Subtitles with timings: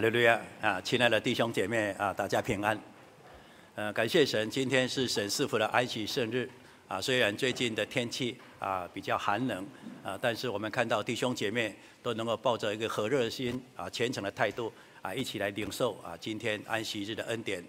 [0.00, 0.80] 利路亚啊！
[0.80, 2.78] 亲爱的弟兄姐妹啊，大家平安。
[3.74, 6.48] 呃，感谢神，今天是沈师傅的安息圣日
[6.86, 7.00] 啊。
[7.00, 9.66] 虽然最近的天气啊比较寒冷
[10.04, 14.72] 啊，但是我们看到弟兄姐妹都能够抱着一个和热心啊、虔诚的态度
[15.02, 17.64] 啊，一起来领受啊今天安息日的恩典。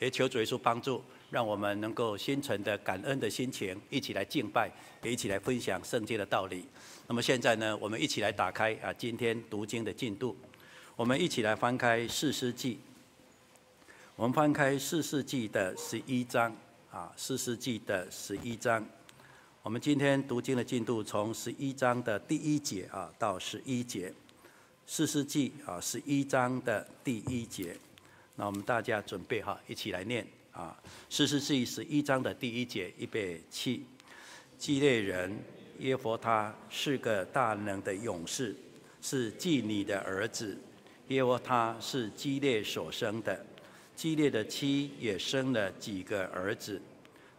[0.00, 4.70] 也求主耶稣帮助，让我们能够心存的感恩的心情，一起来敬拜，
[5.02, 6.66] 也一起来分享圣经的道理。
[7.06, 10.36] 那么现在呢，我们一起来打开啊今天读经的进度。
[10.96, 12.78] 我们一起来翻开四世纪。
[14.14, 16.54] 我们翻开四世纪的十一章
[16.88, 18.86] 啊，四世纪的十一章。
[19.64, 24.14] 我们今天读经的进度从十一章的第一节啊到十一节。
[24.86, 27.76] 四世纪啊，十一章的第一节。
[28.36, 30.80] 那我们大家准备哈，一起来念啊。
[31.10, 33.84] 四世纪十一章的第一节，预备起。
[34.56, 35.36] 基列人
[35.80, 38.54] 耶弗他是个大能的勇士，
[39.02, 40.56] 是祭尼的儿子。
[41.08, 43.44] 耶和他是基列所生的，
[43.94, 46.80] 基列的妻也生了几个儿子。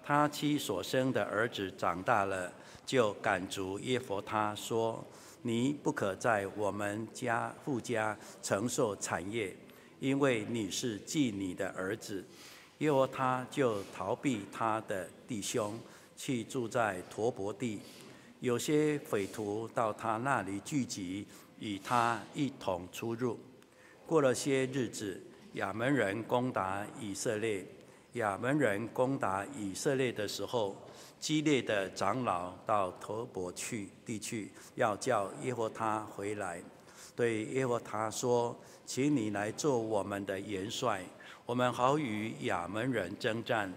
[0.04, 2.54] 他妻所生的儿子长大了，
[2.86, 5.04] 就赶逐耶和他说
[5.42, 9.56] ：“你不可在我们家富家承受产业，
[10.00, 12.24] 因为你是妓女的儿子。”
[12.80, 15.80] 耶和他就逃避他的弟兄，
[16.16, 17.80] 去住在陀伯地。
[18.42, 21.26] 有些匪徒到他那里聚集，
[21.60, 23.40] 与他一同出入。
[24.08, 25.20] 过了些日子，
[25.54, 27.66] 亚扪人攻打以色列。
[28.14, 30.76] 亚扪人攻打以色列的时候，
[31.20, 36.62] 激烈的长老到陀伯去地去，要叫耶和他回来，
[37.16, 41.04] 对耶和他说：“请你来做我们的元帅，
[41.46, 43.74] 我们好与亚扪人征战。”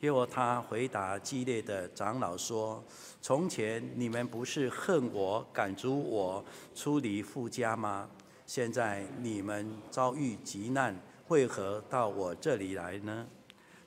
[0.00, 2.82] 耶和他回答激烈的长老说
[3.20, 6.44] ：“从前你们不是恨我、赶逐我
[6.74, 8.08] 出离父家吗？”
[8.54, 10.94] 现在你们遭遇急难，
[11.28, 13.26] 为何到我这里来呢？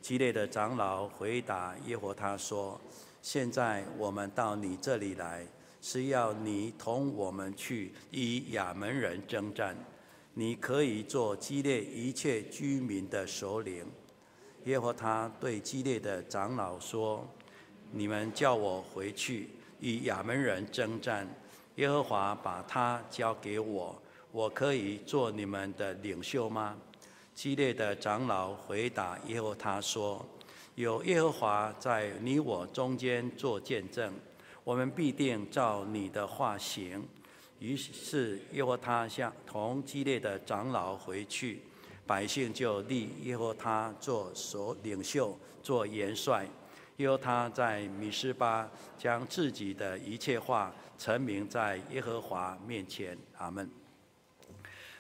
[0.02, 2.82] 基列的长老回答耶和他说
[3.22, 5.46] ：“现在我们到你这里来，
[5.82, 9.78] 是要你同我们去与亚扪人征战。
[10.34, 13.86] 你可以做基列一切居民的首领。”
[14.66, 17.24] 耶和他对基列的长老说
[17.94, 21.28] ：“你们叫我回去与亚扪人征战，
[21.76, 23.96] 耶和华把他交给我。”
[24.36, 26.76] 我可以做你们的领袖吗？
[27.34, 30.26] 激烈的长老回答耶和华说
[30.76, 34.14] ：“有耶和华在你我中间做见证，
[34.66, 37.02] 我们必定照你的话行。”
[37.60, 41.62] 于是耶和他向同激烈的长老回去，
[42.06, 46.46] 百姓就立耶和他做首领袖，做元帅。
[46.98, 53.18] 耶和他在米斯巴将自己的一切话陈明在耶和华面前。
[53.38, 53.85] 阿门。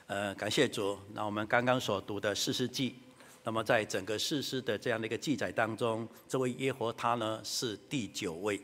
[0.08, 0.96] 呃，感谢主。
[1.14, 2.94] 那我们刚刚所读的四世纪，
[3.44, 8.62] 那么在整个四世的这样的一个记载当中，这位耶和他呢是第九位。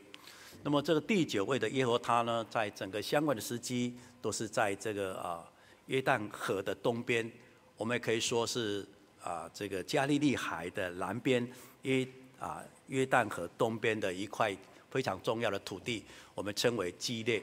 [0.61, 5.43] 那么这个第九位的耶和他呢，在整个相关的时机都是在这个啊
[5.87, 7.29] 约旦河的东边，
[7.75, 8.87] 我们也可以说是
[9.19, 14.55] 啊这个加利利海的南边约啊约旦河东边的一块
[14.91, 17.41] 非常重要的土地，我们称为基列。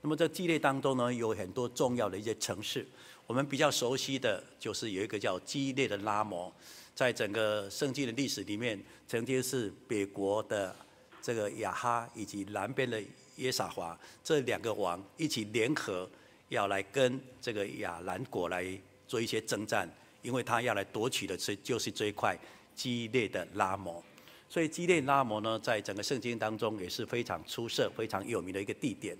[0.00, 2.86] 那么这基列当中呢，有很多重要的一些城市。
[3.26, 6.52] 我们比较熟悉的就是有一个叫基列的拉摩，
[6.94, 10.76] 在整个圣经的历史里面，曾经是北国的
[11.22, 13.02] 这个亚哈以及南边的
[13.36, 16.08] 耶撒华这两个王一起联合，
[16.50, 18.66] 要来跟这个亚兰国来
[19.08, 19.88] 做一些征战，
[20.20, 22.38] 因为他要来夺取的是就是这一块
[22.74, 24.04] 基列的拉摩，
[24.50, 29.16] 所以基列拉摩呢，在整个圣经当中也是非常出色、非常有名的一个地点。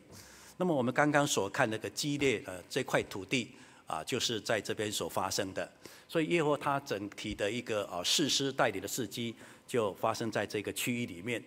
[0.58, 3.50] 那么我们刚刚所看那个基列呃这块土地。
[3.86, 5.70] 啊，就是在这边所发生的，
[6.08, 9.34] 所以耶和他整体的一个啊士师代理的事迹，
[9.66, 11.42] 就发生在这个区域里面。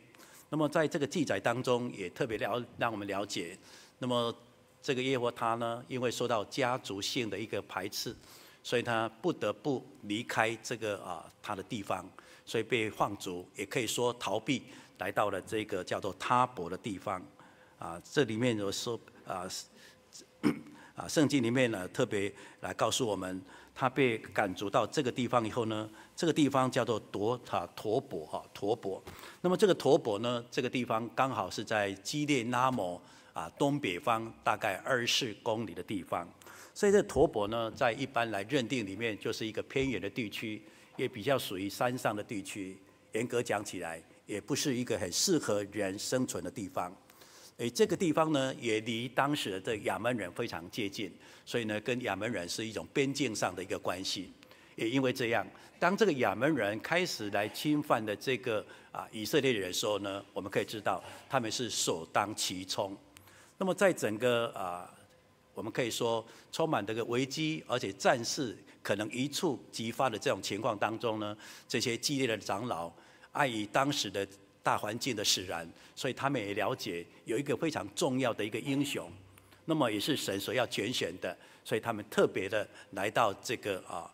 [0.50, 3.58] 那么在这个记载当中，也特别了让我们了解，
[3.98, 4.34] 那么
[4.84, 8.16] 这个耶和他呢，因为受到家族性的一个排斥，
[8.62, 12.07] 所以他不得不离开这个啊他的地方，
[12.45, 14.63] 所以被放逐，也可以说逃避，
[15.00, 17.19] 来到了这个叫做他伯的地方。
[17.80, 19.50] 啊，这里面有说啊。
[20.97, 23.39] 啊，圣经里面呢，特别来告诉我们，
[23.75, 29.01] 他被赶逐到这个地方以后呢，这个地方叫做陀塔陀博哈陀博。
[29.41, 32.99] 那么这个陀博呢，这个地方刚好是在基列拉摩
[33.31, 36.27] 啊东北方大概二十公里的地方。
[36.73, 40.59] 所以这陀博呢，在一般来认定里面，就是一个偏远的地区，
[40.95, 42.75] 也比较属于山上的地区。
[43.13, 46.91] 严格讲起来，也不是一个很适合人生存的地方。
[47.57, 51.12] 诶，这个地方呢，也离当时的亚门人非常接近，
[51.44, 54.31] 所以呢，跟亚门人是一种边境上的一个关系。
[54.75, 55.45] 也因为这样，
[55.80, 62.95] 当这个亚门人开始来侵犯的这个啊以色列人的时候呢，我们可以知道他们是首当其冲。
[63.57, 64.88] 那么在整个啊，
[65.56, 71.36] 我们可以说充满这个危机，而且战事可能一触即发的这种情况当中呢，
[71.68, 72.94] 这些激烈的长老
[73.31, 74.27] 碍于当时的
[74.68, 75.66] 大环境的使然，
[75.96, 79.10] 所以他们也了解有一个非常重要的一个英雄，
[79.64, 84.12] 那么也是神所要拣选的，所以他们特别的来到这个啊。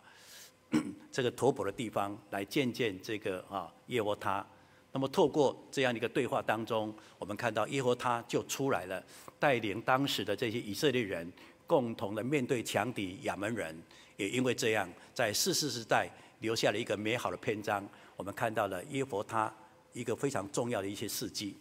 [1.11, 4.45] 这个陀伯的地方来见见这个啊耶和他，
[4.91, 9.03] 那么透过这样一个对话当中，我们看到耶和他就出来了，
[9.39, 11.31] 带领当时的这些以色列人
[11.65, 13.75] 共同的面对强敌亚门人，
[14.17, 16.09] 也因为这样，在士师时代
[16.39, 17.87] 留下了一个美好的篇章。
[18.15, 19.53] 我们看到了耶和他
[19.93, 21.55] 一个非常重要的一些事迹。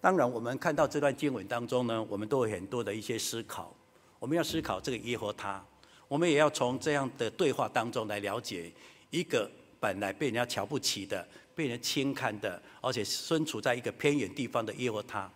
[0.00, 3.74] 当然，我们看到这段经文当中呢，我们都有很多的一些思考。
[4.18, 5.64] 我们要思考这个耶和他。
[6.08, 8.72] 我们也要从这样的对话当中来了解
[9.10, 9.48] 一个
[9.78, 15.30] 本来被人家瞧不起的、被人轻看的，而且身处在一个偏远地方的耶和他，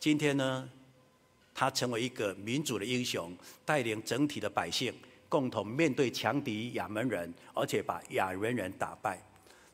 [0.00, 0.68] 今天呢，
[1.54, 3.32] 他成为一个民主的英雄，
[3.64, 4.92] 带领整体的百姓
[5.28, 9.22] 共同面对强敌亚门人，而且把亚门人打败。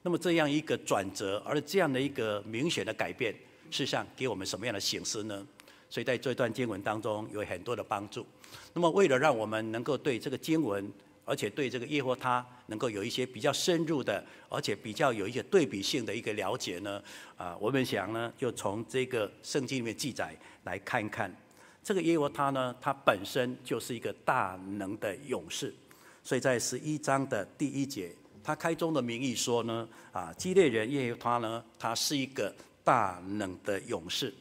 [0.03, 3.33] 那么这样一个转折，而这样的一个明显的改变，
[3.71, 5.47] 事实上给我们什么样的省思呢？
[5.89, 8.27] 所以在这段经文当中有很多的帮助。
[8.73, 10.91] 那么为了让我们能够对这个经文，
[11.25, 17.03] 而且对这个耶和他能够有一些比较深入的，而且比较有一些对比性的一个了解呢，
[17.37, 20.35] 啊，我们想呢，就从这个圣经里面记载
[20.65, 21.33] 来看看，
[21.85, 25.73] 这个耶和他呢，他本身就是一个大能的勇士。
[26.25, 34.33] 所以在十一章的第一节，他开宗的名义说呢，啊，基列人耶和他呢，他是一个大能的勇士。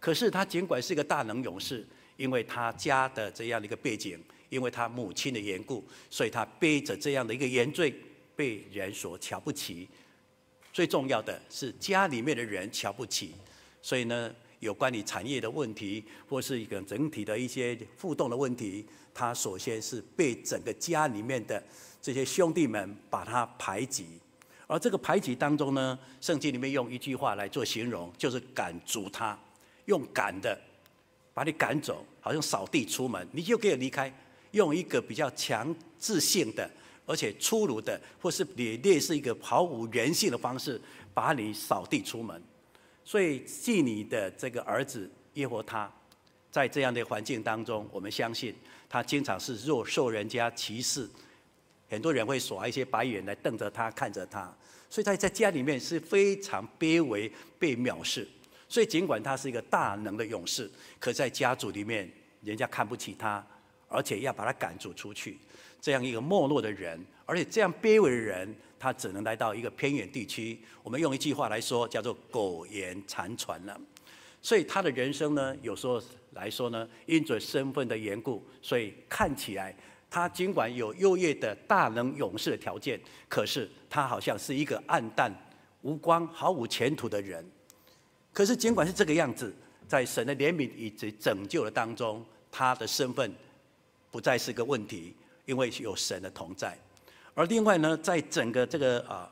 [0.00, 1.86] 可是他尽管是一个大能勇士，
[2.16, 4.18] 因为他家的这样的一个背景，
[4.48, 7.94] 因为他母亲的缘故，所以他背着这样的一个原罪，
[8.36, 9.88] 被人所瞧不起。
[10.72, 13.34] 最重要的是家里面的人瞧不起，
[13.82, 21.60] 所以呢，有关于产业的问题，或是一个整体的一些互动的问题，他首先是被整个家里面的
[22.08, 24.06] 这些兄弟们把他排挤。
[24.66, 29.38] 而这个排挤当中呢，圣经里面用一句话来做形容，就是赶逐他。
[29.84, 30.58] 用赶的
[31.34, 34.10] 把你赶走，好像扫地出门，你就可以离开。
[34.52, 36.70] 用一个比较强制性的，
[37.04, 40.80] 而且粗鲁的，或是也劣是一个毫无人性的方式，
[41.12, 42.42] 把你扫地出门。
[43.04, 45.92] 所以，妓女的这个儿子耶和他，
[46.50, 48.54] 在这样的环境当中，我们相信
[48.88, 51.06] 他经常是若受人家歧视，
[51.88, 54.54] 很多人会耍一些白眼来瞪着他，看着他。
[54.90, 58.26] 所以，他在家里面是非常卑微，被藐视。
[58.68, 62.10] 所以，尽管他是一个大能的勇士，可在家族里面，
[62.42, 63.44] 人家看不起他，
[63.88, 65.38] 而且要把他赶逐出去。
[65.80, 70.58] 这样一个没落的人，而且这样卑微的人，他只能来到一个偏远地区。
[70.82, 73.80] 我们用一句话来说，叫做苟延残喘了。
[74.42, 76.02] 所以他的人生呢，有时候
[76.32, 79.74] 来说呢，因着身份的缘故，所以看起来
[80.10, 85.32] 他尽管有优越的大能勇士的条件，可是他好像是一个黯淡
[85.82, 87.44] 无光、毫无前途的人。
[88.32, 89.54] 可是，尽管是这个样子，
[89.86, 93.32] 在神的怜悯以及拯救的当中，他的身份
[94.10, 95.14] 不再是个问题，
[95.44, 96.78] 因为有神的同在。
[97.34, 99.30] 而另外呢，在整个这个啊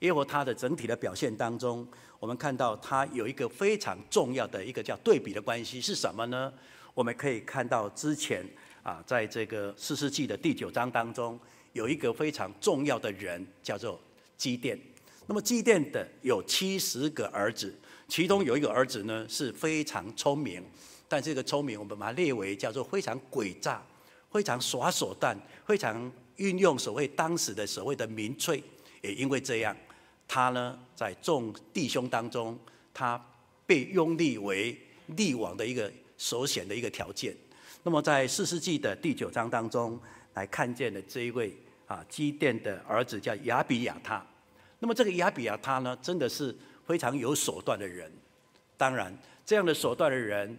[0.00, 1.86] 耶和他的整体的表现当中，
[2.18, 6.52] 我们看到他有一个非常重要的一个叫对比的关系是什么呢？
[6.92, 8.44] 我们可以看到之前
[8.84, 11.40] 啊，在这个四世纪的第九章当中，
[11.72, 13.98] 有一个非常重要的人叫做
[14.36, 14.78] 基甸。
[15.26, 17.74] 那么基甸的有七十个儿子。
[18.06, 20.62] 其中有一个儿子呢，是非常聪明，
[21.08, 23.82] 但这个聪明我们把它列为叫做非常诡诈、
[24.30, 25.34] 非常耍手段、
[25.66, 28.62] 非常运用所谓当时的所谓的民粹。
[29.00, 29.74] 也因为这样，
[30.28, 32.58] 他呢在众弟兄当中，
[32.92, 33.18] 他
[33.64, 34.78] 被拥立为
[35.16, 37.34] 立王的一个首选的一个条件。
[37.84, 39.96] 那么在四世纪的第九章当中，
[40.32, 44.20] 来看见的这一位啊基甸的儿子叫亚比亚他。
[44.80, 46.52] 那么这个亚比亚他呢，真的是。
[46.86, 48.12] 非常有手段的人，
[48.76, 49.10] 当然，
[49.46, 50.54] 这样的手段的人，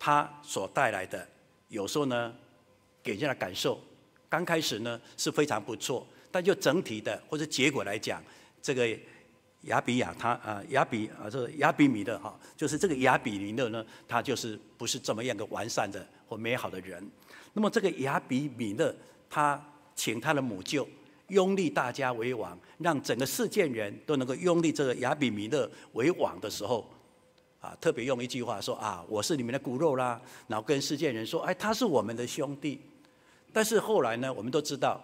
[0.00, 1.24] 他所带来的，
[1.68, 2.34] 有时候呢，
[3.00, 3.80] 给人家的感受，
[4.28, 8.20] 刚开始呢是非常不错，但就整体的或者结果来讲，
[8.60, 8.84] 这个
[9.64, 17.06] 亚比亚他啊，亚比啊，这个亚比米勒哈，就是这个亚比米勒呢，他就是不是这么样个完善的或美好的人。
[17.52, 18.94] 那么这个亚比米勒，
[19.28, 19.62] 他
[19.94, 20.88] 请他的母舅。
[21.28, 26.86] 拥立大家为王，让整个世界人都能够拥立这个亚比米勒为王的时候，
[27.60, 32.78] 啊，特别用一句话说啊，我是你们的骨肉啦，然后跟世界人说，哎，他是我们的兄弟。
[33.54, 35.02] 但是后来呢，我们都知道，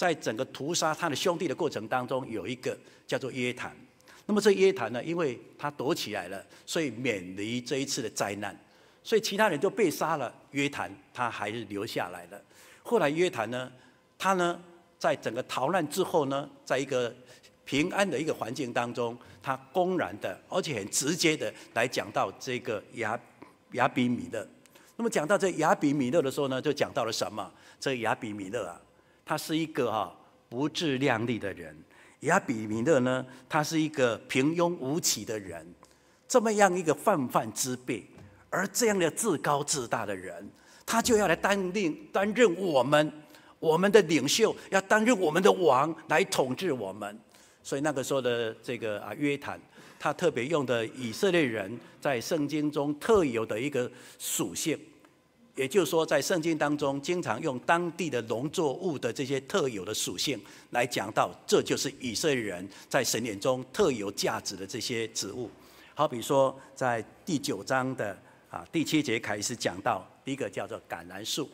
[0.00, 2.74] 在整个屠杀他的兄弟的过程当中，有一个
[3.06, 3.76] 叫做约坦。
[4.24, 8.58] 那么这约坦呢，因为他躲起来了，所以免离这一次的灾难。
[9.04, 12.42] 所以其他人都被杀了，约坦他还是留下来了。
[12.82, 13.70] 后来约坦呢，
[14.16, 14.58] 他呢，
[14.98, 17.14] 在整个逃难之后呢，在一个
[17.66, 23.20] 平安的一个环境当中，他公然的，而且很直接的来讲到这个亚
[23.72, 24.48] 亚比米勒。
[24.96, 27.52] 那么讲到这亚比米勒的时候呢，就讲到了什么？
[27.78, 28.80] 这个亚比米勒啊，
[29.30, 30.12] 他是一个哈
[30.48, 31.72] 不自量力的人。
[32.22, 35.64] 亚比米勒呢，他是一个平庸无奇的人。
[36.26, 38.04] 这么样一个泛泛之辈，
[38.48, 40.50] 而这样的自高自大的人，
[40.84, 43.12] 他就要来担任担任我们
[43.60, 47.16] 我们的领袖，要担任我们的王来统治我们。
[47.62, 49.60] 所以那个时候的这个啊约坦，
[49.96, 54.76] 他特别用的以色列人在圣经中特有的一个属性。
[55.60, 60.40] 也就是说，在圣经当中，经常用当地的农作物的这些特有的属性
[60.70, 65.50] 来讲到，这就是以色列人在神眼中特有价值的这些植物。
[65.92, 68.16] 好比说，在第九章的
[68.48, 71.46] 啊第七节开始讲到，第一个叫做橄榄树，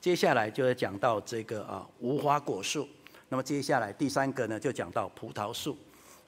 [0.00, 2.88] 接下来就会讲到这个啊无花果树，
[3.28, 5.76] 那么接下来第三个呢就讲到葡萄树。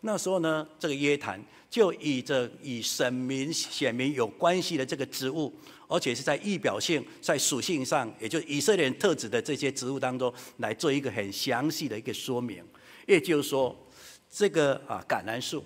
[0.02, 5.50] 那时候呢，这个约坦就以着与神明显明有关系的这个植物。
[5.92, 12.64] 而且是在易表性、在属性上，也就以色列人特质的这些植物当中，来做一个很详细的一个说明。
[13.06, 13.76] 也就是说，
[14.30, 15.62] 这个啊橄榄树，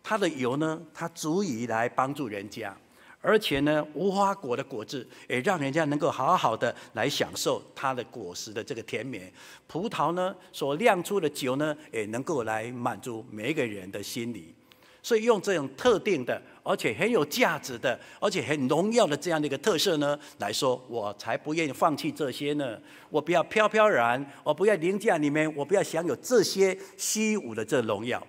[0.00, 2.76] 它的油呢，它足以来帮助人家，
[3.20, 9.32] 而且呢，无花果的果子也让人家能够好好的来享受它的果实的这个甜美。
[9.66, 14.54] 葡萄呢，所酿出的酒呢，也能够来满足每一个人的心理。
[15.02, 22.78] 所以用这种特定的，而且很有价值的，而且很荣耀的这样的一个特色呢来说，我才不愿意放弃这些呢。
[23.10, 28.24] 我不要飘飘然，我不要凌驾你们，我不要享有这些虚无的这荣耀。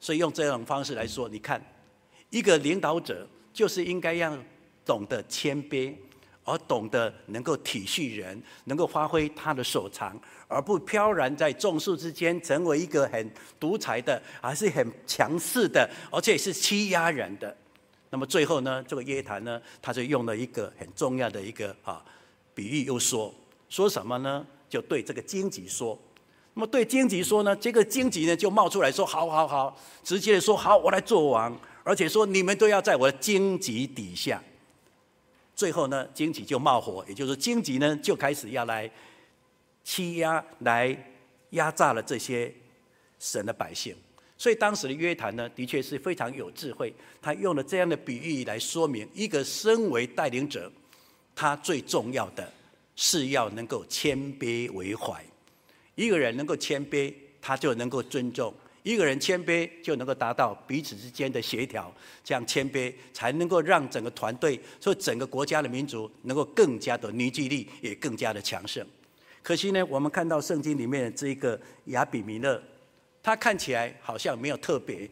[0.00, 1.60] 所以用这种方式来说，你看，
[2.30, 4.36] 一个领导者就是应该要
[4.84, 5.92] 懂得谦卑。
[6.48, 17.54] 而懂得能够体恤人，能够发挥他的所长，而不飘然在众数之间，成为一个很独裁的，还是很强势的，而且是欺压人的。
[18.08, 22.02] 那么最后呢，这个约坦呢，他就用了一个很重要的一个啊
[22.54, 23.34] 比喻，又说
[23.68, 24.46] 说什么呢？
[24.70, 25.98] 就对这个荆棘说。
[26.54, 34.42] 那么对荆棘说呢，这个荆棘呢就冒出来说：好好好，直接说好，我来做王，而且说你们都要在我的荆棘底下。
[35.58, 38.88] 最后呢，荆棘就冒火，也就是荆棘呢就开始要来
[39.82, 40.96] 欺压、来
[41.50, 42.54] 压榨了这些
[43.18, 43.92] 神的百姓。
[44.36, 50.70] 所以当时的约谈呢，的确是非常有智慧，他用了这样的比喻来说明，一个身为带领者，
[51.34, 52.52] 他最重要的
[52.94, 55.20] 是要能够谦卑为怀。
[55.96, 57.12] 一个人能够谦卑，
[57.42, 58.54] 他就能够尊重。
[58.88, 61.92] 一个人谦卑，就能够达到彼此之间的协调，
[62.24, 68.82] 这样谦卑才能够让整个团队，所以整个国家的民族能够更加的凝聚力，也更加的强盛。
[69.42, 72.58] 可惜呢，我们看到圣经里面的这一个亚比米勒，
[73.22, 75.06] 他看起来好像没有特别，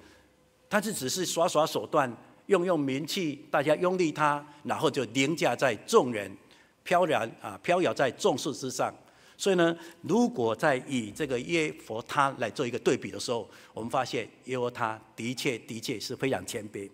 [0.70, 2.10] 他是只是耍耍手段，
[2.46, 6.34] 用用名气，大家拥立他，然后就凌驾在众人，
[6.82, 8.94] 飘然啊飘摇在众数之上。
[9.38, 16.88] 所以呢，如果在以这个耶和他来做一个对比的时候，我们发现耶和他的确的确是非常谦卑。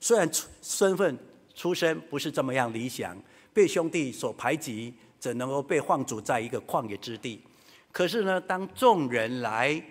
[0.00, 1.18] 虽然出身份
[1.54, 3.16] 出身不是这么样理想，
[3.52, 7.42] 被兄弟所排挤，怎能够被放逐在一个旷野之地？
[7.90, 9.82] 可是呢，当众人来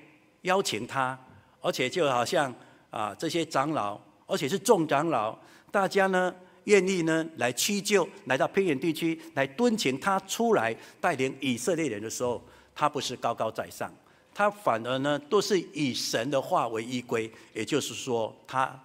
[0.43, 1.19] 邀请他，
[1.59, 2.53] 而且就好像
[2.89, 5.37] 啊这些长老，而且是众长老，
[5.71, 6.33] 大家呢。
[6.65, 12.41] 愿意呢来屈就，来到偏远地区来敦请他出来带领以色列人的时候，
[12.75, 13.91] 他不是高高在上，
[14.33, 17.31] 他反而呢都是以神的话为依归。
[17.53, 18.79] 也就是说，他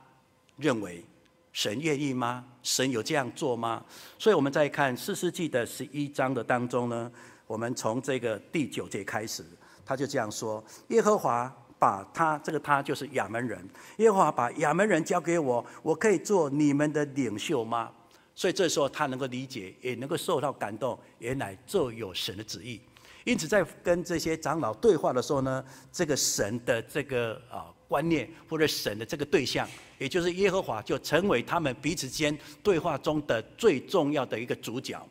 [0.57, 1.05] 认为
[1.53, 2.45] 神愿意吗？
[2.63, 3.85] 神有这样做吗？
[4.19, 7.11] 所以我们再看四世纪的十一章的当中呢，
[7.47, 9.45] 我们从这个第九节开始，
[9.85, 11.55] 他就这样说：耶和华。
[11.79, 13.63] 把他这个他就是亚门人，
[13.99, 17.91] 耶和华把亚门人交给我，我可以做你们的领袖吗？
[18.35, 22.81] 所以这时候他能够理解，也能够受到感动，原来这有神的旨意。
[23.25, 29.69] 因此在跟这些长老对话的时候呢，这个神的这个啊观念或者神的这个对象，
[29.99, 35.05] 也就是耶和华，就成为他们彼此间对话中的最重要的一个主角。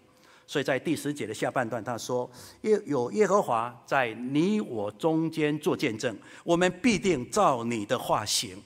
[0.48, 2.30] 所以在第十节的下半段，他说
[2.62, 8.62] ：“耶有耶和华在你我中间做见证，我们必定照你的话行。”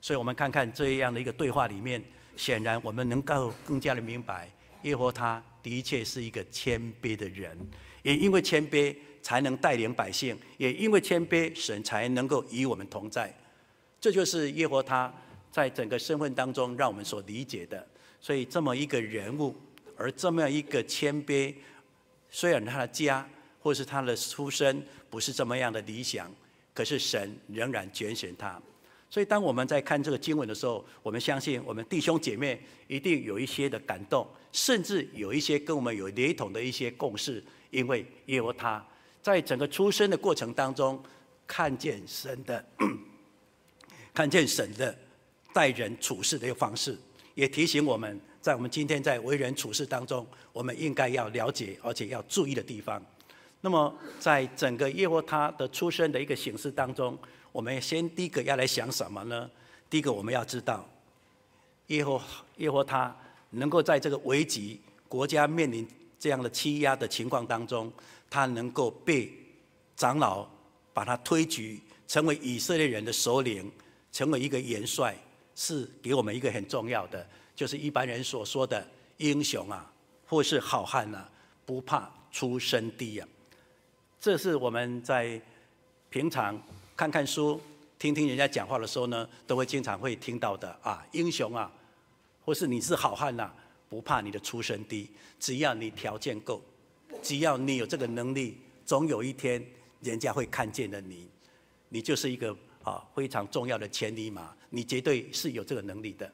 [0.00, 2.02] 所以我们看看这样的一个对话里面，
[2.36, 4.48] 显然我们能够更加的明白，
[4.82, 7.58] 耶和华他的确是一个谦卑的人，
[8.02, 13.34] 也因为谦卑才能带领百姓，也因为谦卑，神才能够与我们同在。
[14.00, 15.14] 这就是耶和华他
[15.50, 17.84] 在整个身份当中让我们所理解的。
[18.20, 19.54] 所以这么一个人物，
[19.96, 21.54] 而这么样一个谦卑，
[22.30, 23.28] 虽然他的家
[23.60, 26.32] 或是他的出身不是这么样的理想，
[26.74, 28.60] 可是神仍然拣选他。
[29.08, 38.84] 所以，当我们在看这个经文的时候，我们相信我们弟兄姐妹一定有一些的感动，甚至有一些跟我们有雷同的一些共识，因为耶和他
[39.22, 41.00] 在整个出生的过程当中，
[41.46, 42.64] 看见神的，
[44.12, 44.96] 看见神的
[45.54, 46.98] 待人处事的一个方式，
[47.34, 53.04] 也提醒我们在我们今天在为人处事当中，我们应该要了解而且要注意的地方。
[53.60, 57.18] 那么，在整个耶和华他的出生的一个形式当中，
[57.50, 59.50] 我们先第一个要来想什么呢？
[59.90, 60.88] 第一个我们要知道，
[61.88, 62.22] 耶和
[62.58, 63.12] 耶和他
[63.50, 65.84] 能够在这个危急国家面临
[66.16, 67.92] 这样的欺压的情况当中，
[68.30, 69.28] 他能够被
[69.96, 70.48] 长老
[70.94, 73.68] 把他推举成为以色列人的首领，
[74.12, 75.16] 成为一个元帅，
[75.56, 78.86] 是给我们一个很重要的，就是一般人所说的
[79.16, 79.90] 英雄啊，
[80.26, 81.28] 或是好汉啊，
[81.64, 83.26] 不怕出身低啊。
[84.20, 85.40] 这是我们在
[86.10, 86.62] 平常。
[86.96, 87.60] 看看书，
[87.98, 91.70] 听听人家讲话的时候呢，都会经常会听到的啊，英雄啊，
[92.42, 93.52] 或是你是好汉呐，
[93.90, 96.62] 不怕你的出身低，只要你条件够，
[97.22, 99.62] 只要你有这个能力，总有一天
[100.00, 101.28] 人家会看见的你，
[101.90, 106.32] 你就是一个啊非常重要的千里马，你绝对是有这个能力的。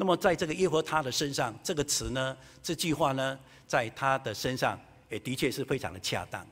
[0.00, 4.80] 那么在这个耶和他的身上，这个词呢，这句话呢，在他的身上
[5.10, 6.46] 也的确是非常的恰当。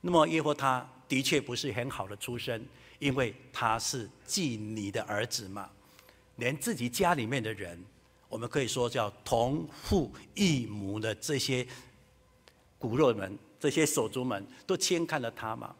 [0.00, 2.64] 那么耶和他的确不是很好的出身。
[2.98, 5.68] 因为他是妓女的儿子嘛，
[6.36, 7.78] 连自己家里面的人，
[8.26, 11.66] 我们可以说叫同父异母的这些
[12.78, 15.76] 骨肉们、这些手足们，都轻看了他嘛。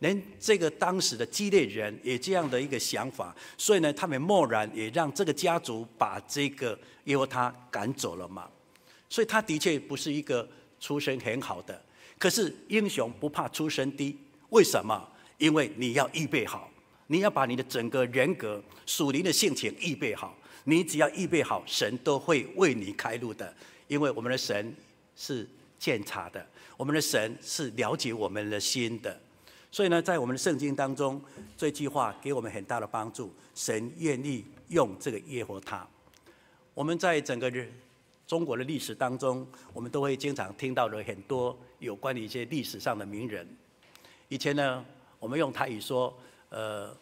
[0.00, 8.50] 连这个当时的基列人也这样的一个想法，所以呢，他们默然也让这个家族把这个耶和他赶走了嘛。
[9.08, 10.48] 所以他的确不是一个
[10.78, 11.80] 出身很好的，
[12.18, 14.16] 可是英雄不怕出身低，
[14.50, 15.08] 为什么？
[15.38, 16.70] 因为你要预备好，
[17.06, 20.36] 你要把你的整个人格、属灵的性情预备好。
[20.64, 23.52] 你只要预备好，神都会为你开路的。
[23.88, 24.74] 因为我们的神
[25.16, 25.48] 是
[25.78, 26.46] 鉴察的，
[26.76, 29.18] 我们的神是了解我们的心的。
[29.70, 31.20] 所以呢，在我们的圣经当中，
[31.56, 33.32] 这句话给我们很大的帮助。
[33.54, 35.86] 神愿意用这个耶和他。
[36.74, 37.52] 我们在整个
[38.26, 43.46] 中国的历史当中，我们都会经常听到的很多有关于一些历史上的名人。
[44.28, 44.84] 以前呢。
[45.20, 46.96] 我们用台语说，呃，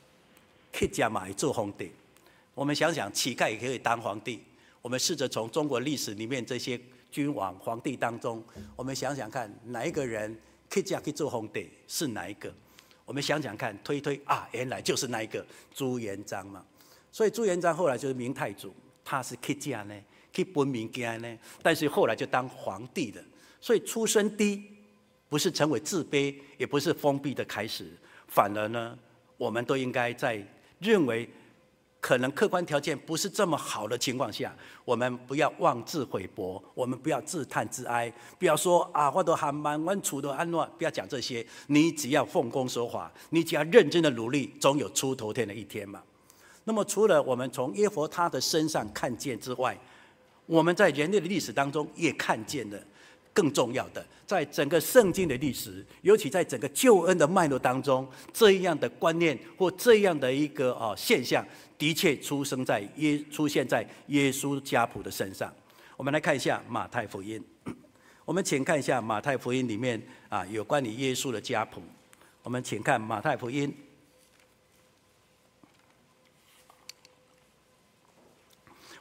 [0.72, 1.92] 乞食嘛会做皇帝。
[2.52, 4.42] 我们想想，乞丐也可以当皇帝。
[4.82, 6.76] 我们试着从中国历史里面这些
[7.12, 8.42] 君王、皇帝当中，
[8.74, 10.36] 我们想想看，哪一个人
[10.70, 12.52] 乞食去做皇帝是哪一个？
[13.04, 16.64] 我们想想看，推推啊，原来就是那一个朱元璋嘛。
[17.10, 19.94] 所以朱元璋后来就是明太祖，他是乞食呢，
[20.32, 23.24] 去分民间呢，但是后来就当皇帝的。
[23.60, 24.62] 所以出身低，
[25.28, 27.90] 不是成为自卑，也不是封闭的开始。
[28.26, 28.96] 反而呢，
[29.38, 30.46] 我们都应该在
[30.78, 31.28] 认为
[32.00, 41.44] 可能客观条件不是这么好的情况下，我们不要妄自菲薄，我们不要自叹自哀，不要说啊，我都还蛮稳处的安乐，不要讲这些。
[41.66, 46.00] 你只要奉公守法，你只要认真的努力，总有出头天的一天嘛。
[46.64, 49.76] 那么除了我们从耶和他的身上看见之外，
[50.46, 52.78] 我们在人类的历史当中也看见了。
[53.38, 61.46] 更重要的，在整个圣经的历史，尤其在整个救恩的脉络当中，这样的观念或这样的一个啊现象，
[61.78, 65.54] 的确出生在耶出现在耶稣家谱的身上。
[65.96, 67.40] 我们来看一下马太福音，
[68.26, 71.80] 我们请看一下马太福音里面啊有关于耶稣的家谱。
[72.42, 73.72] 我们请看马太福音，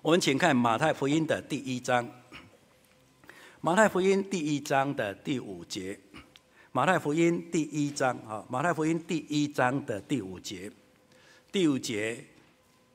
[0.04, 2.08] 我们请看马太福音的第一章。
[3.60, 6.00] 马太福音第一章的第五节，
[6.72, 10.72] 马太福音第一章啊，马太福音第一章的第五节，
[11.52, 12.24] 第五节，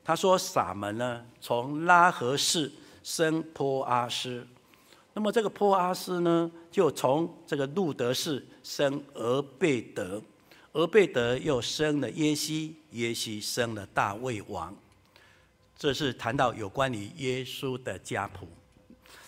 [0.05, 2.71] 他说撒门呢，从拉合氏
[3.03, 4.47] 生波阿斯，
[5.13, 10.21] 那么这个波阿斯呢，就从这个路得氏生俄贝德，
[10.71, 14.73] 俄贝德又生了耶西，耶西生了大卫王，
[15.77, 18.47] 这是谈到有关于耶稣的家谱。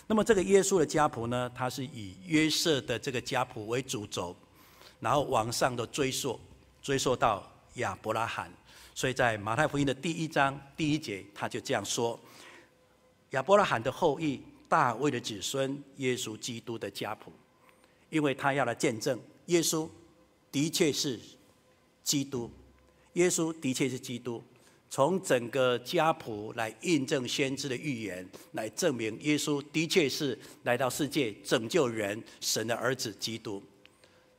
[0.08, 4.36] 那么这个耶稣的家谱呢，它是以约瑟的这个家谱为主轴，
[5.00, 6.38] 然后往上的追溯，
[6.80, 8.52] 追溯到亚伯拉罕。
[8.94, 12.18] 所以在马太福音的第一章第一节，他就这样说：
[13.30, 17.32] 亚伯拉罕的后裔，大卫的子孙，耶稣基督的家谱，
[18.08, 19.88] 因为他要来见证耶稣
[20.52, 21.20] 的确是
[22.04, 22.50] 基督，
[23.14, 24.42] 耶稣的确是基督。
[24.88, 33.62] 从整个家谱来印证先知的预言，来证明耶稣的确是来到世界拯救人、神的儿子基督。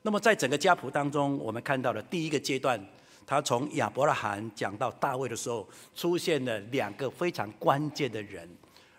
[0.02, 2.84] 那么在整个家谱当中，我们看到的第一个阶段，
[3.26, 8.50] 他从亚伯拉罕讲到大卫的时候，出现了两个非常关键的人，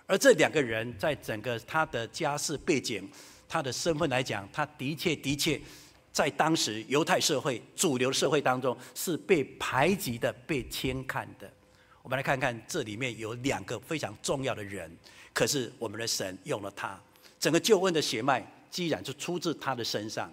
[0.06, 3.10] 而这两个人在整个他的家世背景、
[3.48, 5.60] 他的身份来讲，他的确的确。
[6.12, 11.50] 在当时犹太社会主流社会当中是被排挤的、被轻看的。
[12.02, 14.90] 我们来看看这里面有两个非常重要的人，
[15.32, 16.98] 可是我们的神用了他，
[17.38, 20.32] 整个救恩的血脉既然就出自他的身上，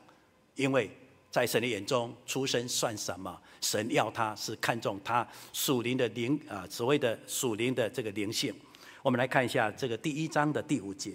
[0.56, 0.90] 因为
[1.30, 3.38] 在神的眼中出生算什么？
[3.62, 8.54] 神要他是看重他属灵的灵啊，所谓的属灵的这个灵性。
[9.02, 11.14] 我们来看一下这个第一章的第五节。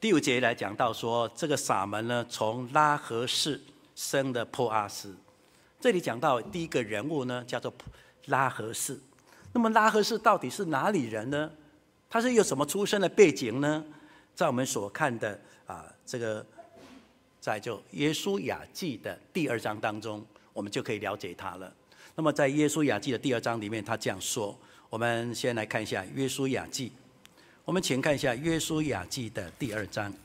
[0.00, 3.60] 第五节来讲到说，这个撒门呢，从拉合氏
[3.96, 5.12] 生的破阿斯。
[5.80, 7.72] 这里讲到第一个人物呢，叫做
[8.26, 8.96] 拉合氏。
[9.52, 11.50] 那么拉合氏到底是哪里人呢？
[12.08, 13.84] 他是有什么出身的背景呢？
[14.36, 16.46] 在我们所看的啊，这个
[17.40, 21.74] 在就耶稣雅记的第二章当中，我们就可以了解他了。
[22.14, 24.56] 那么在耶稣雅记的第二章里面，他这样说。
[24.88, 26.92] 我们先来看一下耶稣雅记。
[27.68, 30.10] 我们请看一下《约书亚记》的第二章，《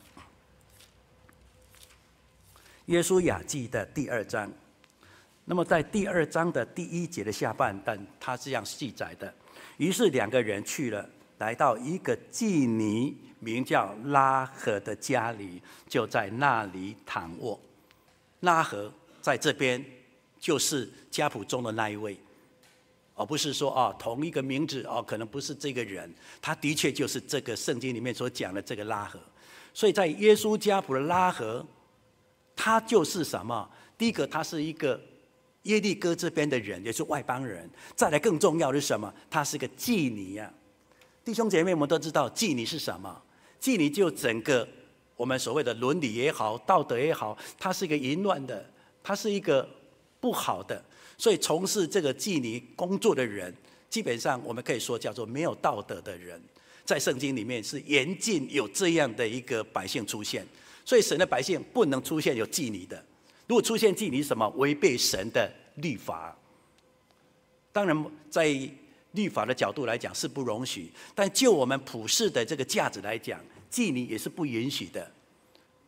[2.86, 4.49] 约书亚记》的第二章。
[5.43, 9.34] 那么在第二章的第一节的下半段，他这样记载的：
[9.75, 17.60] 于是两个人去了，来到一个妓女名叫拉合的家里，就在那里躺卧。
[18.39, 18.89] 拉合
[19.21, 19.84] 在这边
[20.39, 22.17] 就是家谱中的那一位。
[23.15, 29.19] 而不是说啊，同一个名字哦，可能不是这个人，他的确就是这个圣经里面所讲的这个拉合。
[29.73, 31.65] 所以在耶稣家谱的拉合，
[32.56, 33.69] 他就是什么？
[33.97, 34.99] 第一个，他是一个
[35.63, 37.69] 耶利哥这边的人，也是外邦人。
[37.95, 39.13] 再来更重要的是什么？
[39.30, 40.52] 他是个妓女呀。
[41.23, 43.21] 弟兄姐妹，我们都知道妓女是什么？
[43.62, 44.67] 妓女就整个
[45.15, 48.69] 我们所谓的伦理也好，道德也好，它是一个淫乱的，
[49.02, 49.67] 它是一个
[50.19, 50.84] 不好的。
[51.17, 53.54] 所以从事这个妓女工作的人，
[53.89, 56.41] 基本上我们可以说叫做没有道德的人，
[56.84, 60.45] 在圣经里面是严禁有这样的一个百姓出现。
[60.86, 63.04] 所以神的百姓不能出现有妓女的。
[63.47, 66.38] 如果出现妓女，什么违背神的律法？
[67.71, 68.54] 当然，在
[69.12, 73.39] 律法的角度来讲是不容许，但就我们普世的这个价值来讲，
[73.71, 75.12] 妓女也是不允许的。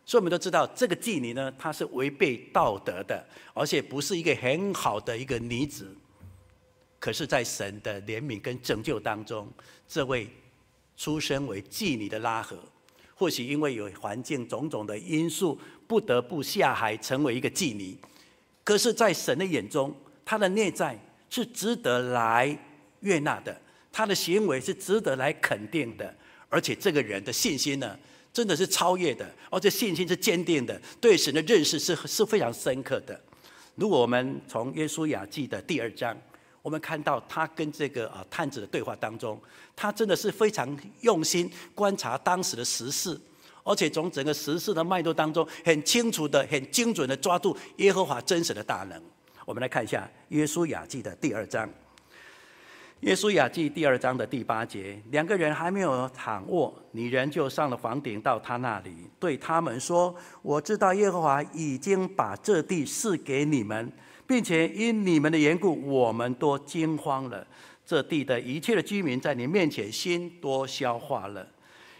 [0.05, 5.95] 所以我们都知道，这个妓女呢，她是违背道德的，而且不是一个很好的一个女子。
[6.99, 9.51] 可是，在神的怜悯跟拯救当中，
[9.87, 10.27] 这位
[10.95, 12.57] 出身为妓女的拉合，
[13.15, 17.97] 或许因为有环境种种的因素，不得不下海成为一个妓女。
[18.63, 20.97] 可是，在神的眼中，她的内在
[21.29, 22.57] 是值得来
[23.01, 23.59] 悦纳的，
[23.91, 26.15] 她的行为是值得来肯定的，
[26.49, 27.99] 而且这个人的信心呢，
[28.35, 33.17] 真的是超越的，而且信心是坚定的，对神的认识是是非常深刻的。
[33.75, 36.13] 如果我们从约书亚记的第二章，
[36.61, 39.39] 我们看到他跟这个啊探子的对话当中，
[39.73, 43.17] 他真的是非常用心观察当时的时事，
[43.63, 49.01] 而且从整个时事的脉络当中，很清楚的、很精准的抓住耶和华真实的大能。
[49.45, 51.69] 我们来看一下约书亚记的第二章。
[53.05, 63.91] 耶稣雅记第二章的第八节，两个人还没有躺卧，女人就上了房顶，到他那里，对他们说：“我知道耶和华已经把这地赐给你们，
[64.25, 67.45] 并且因你们的缘故，我们都惊慌了。
[67.85, 71.47] 这地的一切的居民在你面前心都消化了，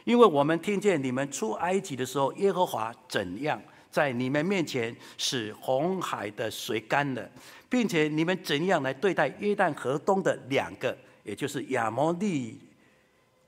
[0.06, 3.62] 因为我们听见你们出埃及的时候，耶和华怎样
[3.96, 7.32] 在你们面前使红海的水干了。”
[7.68, 12.60] 并且你们怎样来对待约旦河东的两个，也就是亚摩利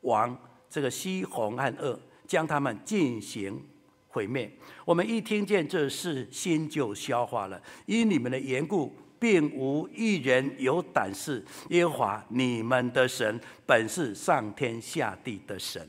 [0.01, 0.37] 王
[0.69, 3.61] 这个西宏和噩，将他们进行
[4.07, 4.51] 毁灭。
[4.83, 7.61] 我们一听见这事，心就消化了。
[7.85, 11.41] 因你们的缘故，并无一人有胆识。
[11.69, 15.87] 耶和华你们的神本是上天下地的神。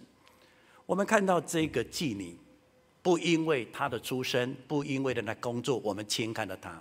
[0.86, 2.36] 我们看到这个妓女，
[3.08, 6.78] 不因为他的出身，不因为的那工作，我们轻看了他。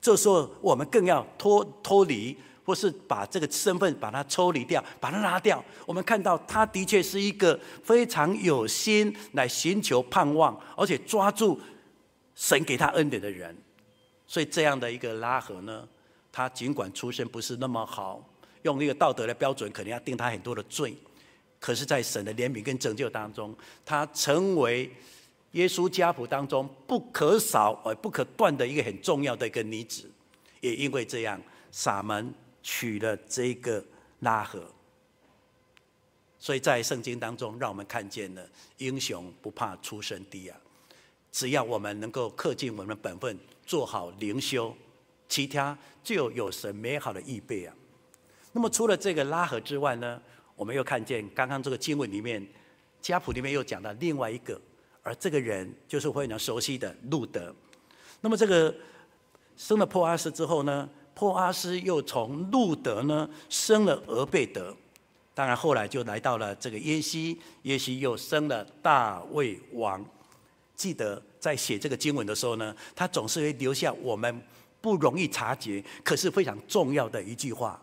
[0.00, 5.62] 这时候，我们更要脱脱离，或是把这个身份把它抽离掉，把它拿掉。
[5.84, 11.60] 我们看到他的确是一个非常有心来寻求盼望，而且抓住
[12.34, 13.54] 神给他恩典的人。
[14.26, 15.86] 所以这样的一个拉合呢，
[16.32, 18.26] 他尽管出身不是那么好，
[18.62, 20.96] 用一个道德的标准，可能要定他很多的罪。
[21.58, 23.52] 可是，在神的怜悯跟拯救当中，
[23.84, 24.92] 他成为
[25.56, 30.10] 耶稣家谱当中不可少而不可断的一个很重要的一个女子。
[30.60, 31.40] 也因为这样，
[31.70, 33.82] 撒门娶了这个
[34.20, 34.62] 拉合。
[36.38, 40.60] 所以在圣经当中，让我们看见了英雄不怕出身低啊！
[41.32, 44.76] 只要我们能够恪尽我们的本分，做好灵修，
[45.26, 47.74] 其他就有神美好的预备啊！
[48.52, 50.20] 那么除了这个拉合之外呢，
[50.54, 52.46] 我们又看见刚刚这个经文里面，
[53.00, 54.60] 家谱里面又讲到另外一个，
[55.06, 57.54] 而这个人就是非常熟悉的路德。
[58.20, 58.74] 那么这个
[59.56, 64.74] 生了破阿斯之后呢，破阿斯又从路德呢生了俄贝德。
[65.32, 70.04] 当然，后来就来到了这个耶西，耶西又生了大卫王。
[70.74, 74.42] 记得在写这个经文的时候呢，他总是会留下我们
[74.80, 77.80] 不容易察觉，可是非常重要的一句话。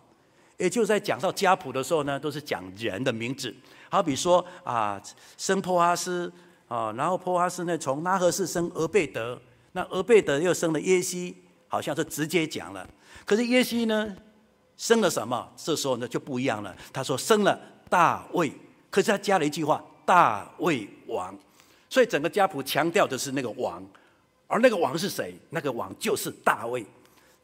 [0.58, 3.56] 也就在讲到家谱的时候呢，都是讲人的名字。
[3.90, 5.02] 好比说啊，
[5.38, 6.32] 生破阿斯
[6.68, 9.40] 啊，然后波阿斯呢从拉合氏生俄贝德，
[9.74, 11.36] 那俄贝德又生了耶西，
[11.68, 12.88] 好像是直接讲了。
[13.26, 14.16] 可是耶西呢？
[14.76, 15.48] 生了什么？
[15.56, 16.76] 这时候呢就不一样了。
[16.92, 17.58] 他说生了
[17.90, 18.52] 大卫，
[18.90, 21.34] 可是他加了一句话：大卫王。
[21.90, 23.82] 所以整个家谱强调的是那个王，
[24.48, 25.36] 而那个王是谁？
[25.52, 26.84] 那个王就是大卫。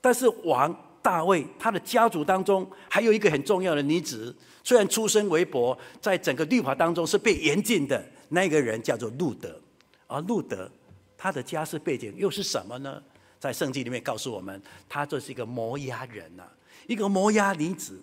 [0.01, 8.03] 但是王大卫他的家族当中还有一个很重要的女子，虽然出身微薄，在整个律法当中是被严禁的。
[8.29, 9.59] 那个人叫做路德，
[10.07, 10.71] 而路德
[11.17, 13.03] 他的家世背景又是什么呢？
[13.39, 16.51] 在圣经里面告诉我们，他就是一个摩押人呐、啊。
[16.87, 18.01] 一个摩押女子，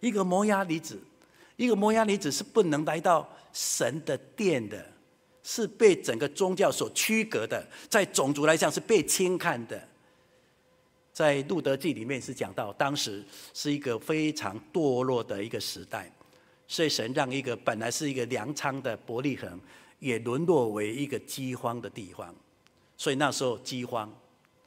[0.00, 0.98] 一个摩押女子，
[1.56, 4.86] 一个摩押女子是不能来到神的殿的，
[5.42, 9.82] 是被整个宗教所区隔的，在种族来讲是被轻看的。
[11.12, 16.10] 在路德记里面是讲到，当时是一个非常堕落的一个时代，
[16.70, 19.60] 所以神让一个本来是一个粮仓的伯利恒，
[19.98, 22.32] 也沦落为一个饥荒的地方。
[22.96, 24.08] 所以那时候饥荒，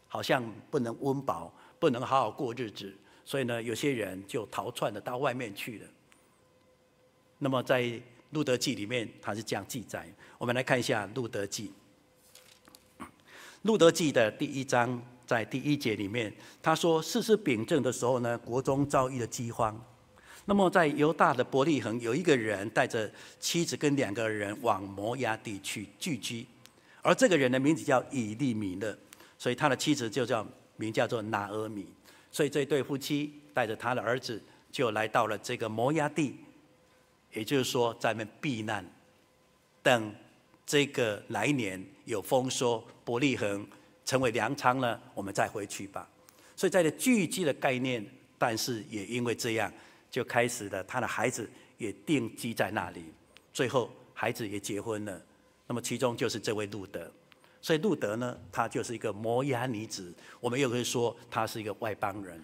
[0.09, 2.93] 好像不能温饱，不能好好过日子。
[3.23, 5.87] 所以呢，有些人就逃窜的到外面去了。
[7.39, 7.81] 那么在
[8.31, 10.05] 《路德记》里面，他是这样记载。
[10.37, 11.71] 我们来看一下《路德记》。
[13.61, 19.81] 《路德记》的第一章在第一节里面，他说：“士师秉政的时候呢，国中遭遇了饥荒。
[20.45, 26.45] 那么在犹大的伯利恒，有一个人带着妻子跟两个人往摩押地去聚居，
[27.01, 28.97] 而这个人的名字叫以利米勒，
[29.37, 31.87] 所以他的妻子就叫名叫做拿俄米。”
[32.29, 36.35] 所以这对夫妻带着他的儿子就来到了这个摩押地，
[37.31, 38.83] 也就是说在那避难，
[39.83, 40.13] 等
[40.65, 43.65] 这个来年有丰收，伯利恒
[44.03, 46.09] 成为粮仓了，我们再回去吧。
[46.55, 48.03] 所以在这聚居的概念，
[48.37, 49.71] 但是也因为这样，
[50.13, 51.49] 就开始了他的孩子
[51.79, 53.03] 也定居在那里，
[53.51, 55.21] 最后孩子也结婚了。
[55.65, 57.11] 那么其中就是这位路德。
[57.59, 62.39] 所以路德呢，她就是一个摩押女子，我们又可以说她是一个外邦人。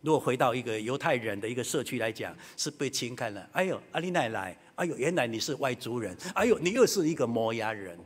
[0.00, 3.48] 如果回到一个犹太人的一个社区来讲，是被轻看了。
[3.52, 7.96] 哎呦，阿丽奶奶，哎呦，原来你是外族人，哎呦，你又是一个摩押人。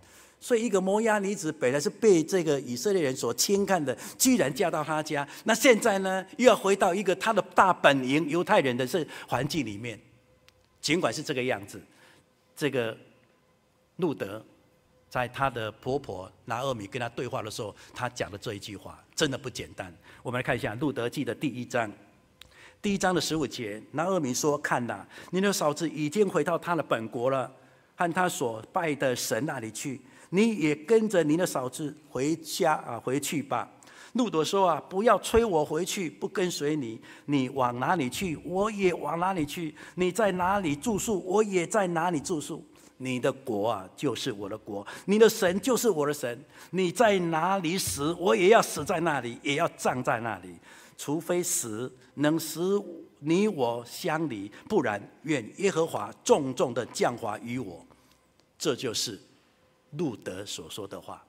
[0.41, 9.99] 所以一个摩押女子本来是被这个以色列人所轻看的，居然嫁到他家，那现在呢，又要回到一个他的大本营犹太人的这环境里面。
[10.81, 11.83] 尽管是这个样子，
[12.57, 12.97] 这个
[13.97, 14.45] 路德。
[15.11, 19.91] 在她的婆婆拿厄米跟她对话的时候，她讲的这一句话真的不简单。
[20.23, 21.91] 我们来看一下《路德记》的第一章，
[22.83, 27.51] 第一章的十五节，拿俄米说：“看呐，你的嫂子已经回到她的本国了，
[27.97, 29.99] 和她所拜的神那里去。
[30.31, 33.71] 你也跟着你的嫂子回家啊，回去吧。”
[34.15, 36.99] 路得说：“啊，不要催我回去，不跟随你。
[37.27, 42.65] 你往哪里去，我也往哪里去；你在哪里住宿，我也在哪里住宿。”
[43.01, 46.37] 你的国啊，就是我的国；你的神就是我的神。
[46.71, 50.57] 你在哪里死，我也要死在那里，也要葬在那里。
[50.97, 52.59] 除非死能使
[53.21, 57.87] 你我相离，不然愿耶和华重重的降罚于我。
[58.59, 59.21] 这就是
[59.93, 61.25] 路德所说的话。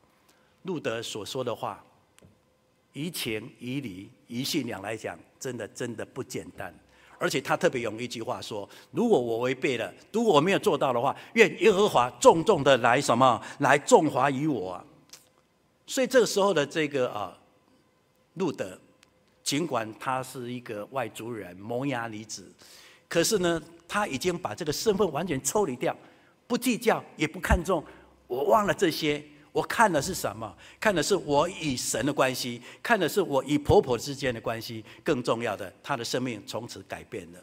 [0.63, 1.81] 路德所说的话，
[2.93, 6.73] 于情于理于信仰来讲，真的真的不简单。
[7.17, 14.81] 而且他特别用一句话说：“如果我违背了，如果我没有做到的话，愿耶和华重重的来什么来重罚于我。”
[15.87, 17.37] 所以这个时候的这个啊，
[18.35, 18.79] 路德，
[19.43, 22.49] 尽管他是一个外族人、摩押女子，
[23.07, 25.95] 可是呢，他已经把这个身份完全抽离掉，
[26.47, 27.83] 不计较，也不看重。
[28.29, 30.55] 我忘了这些，我看的是什么？
[30.79, 34.85] 看的是我与神的关系，看的是我与婆婆之间的关系。
[35.03, 37.39] 更重要的，她的生命从此改变了。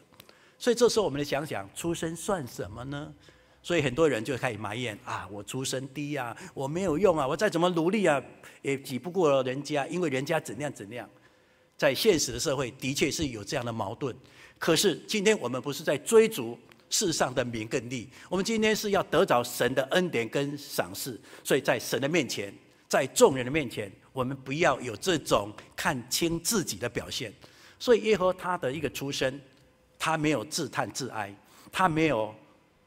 [0.57, 3.13] 所以这时候，我们来想想，出身算什么呢？
[3.61, 8.23] 所以很多人就开始埋怨啊，我出身低啊，我没有用啊，我再怎么努力啊，
[8.61, 11.07] 也挤不过人家，因为人家怎样怎样。
[11.75, 14.15] 在现实的社会，的确是有这样的矛盾。
[14.57, 16.57] 可是今天我们不是在追逐
[16.89, 21.19] 世上的名跟利，我们今天是要得着神的恩典跟赏赐。
[21.43, 22.53] 所以在神的面前，
[22.87, 27.33] 在众人的面前，我们不要有这种看清自己的表现。
[27.79, 29.39] 所以耶和华他的一个出身，
[29.99, 31.35] 他没有自叹自哀，
[31.71, 32.33] 他没有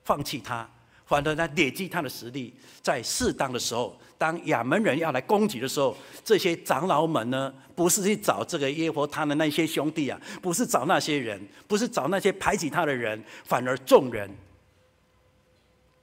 [0.05, 0.69] 放弃他。
[1.07, 14.31] 反而呢，累积他的实力，在适当的时候，当亚门人要来攻击的时候，这些长老们呢，不是去找这个耶和他的那些兄弟啊，不是找那些人，不是找那些排挤他的人，反而众人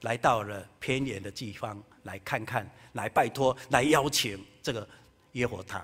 [0.00, 4.84] 来到了偏远的地方来看看，来拜托，来邀请这个
[5.34, 5.80] 耶和他，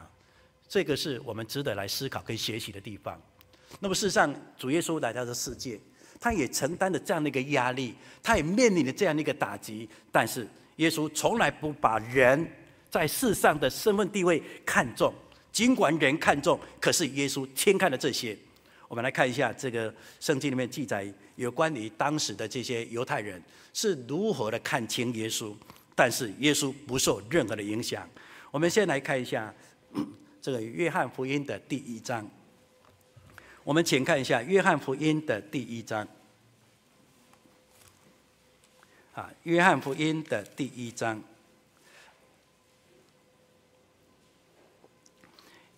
[0.69, 3.17] 这个是我们值得来思考跟学习的地方。
[3.79, 5.81] 那么事实上，主耶稣来到这世界。
[6.21, 12.47] 他也承担了这样的一个压力，他也面临了这样的一个打击，但是耶稣从来不把人
[12.91, 15.13] 在世上的身份地位看重，
[15.53, 18.37] 尽管人看重，可是耶稣轻看了这些。
[18.87, 21.07] 我们来看一下这个圣经里面记载
[21.37, 25.53] 有关于当时的这些犹太人是如何的看轻耶稣，
[25.95, 28.09] 但是耶稣不受任何的影响。
[28.51, 29.53] 我们先来看一下
[30.41, 32.29] 这个约翰福音的第一章。
[33.65, 36.07] 我们请看一下《约翰福音》的第一章。
[39.15, 41.17] 啊，《约翰福音》的第一章，《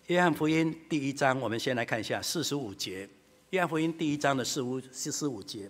[0.07, 3.05] 约翰福音》第一章，我们先来看一下四十五节，
[3.51, 5.69] 《约翰福音》第一章的四五四十五节，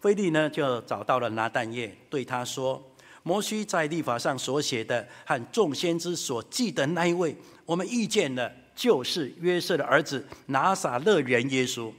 [0.00, 2.80] 腓利呢就找到了拿但业，对他说
[3.24, 11.92] ：“摩西在律法上所写的和众先知所记的那一位，我们遇见了。”就是约瑟的儿子拿撒勒人耶稣，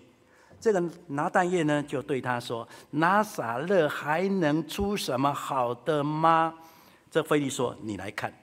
[0.59, 6.53] 这个拿但业呢就对他说：“拿撒勒还能出什么好的吗？”
[7.09, 8.33] 这腓利说：“你来看。”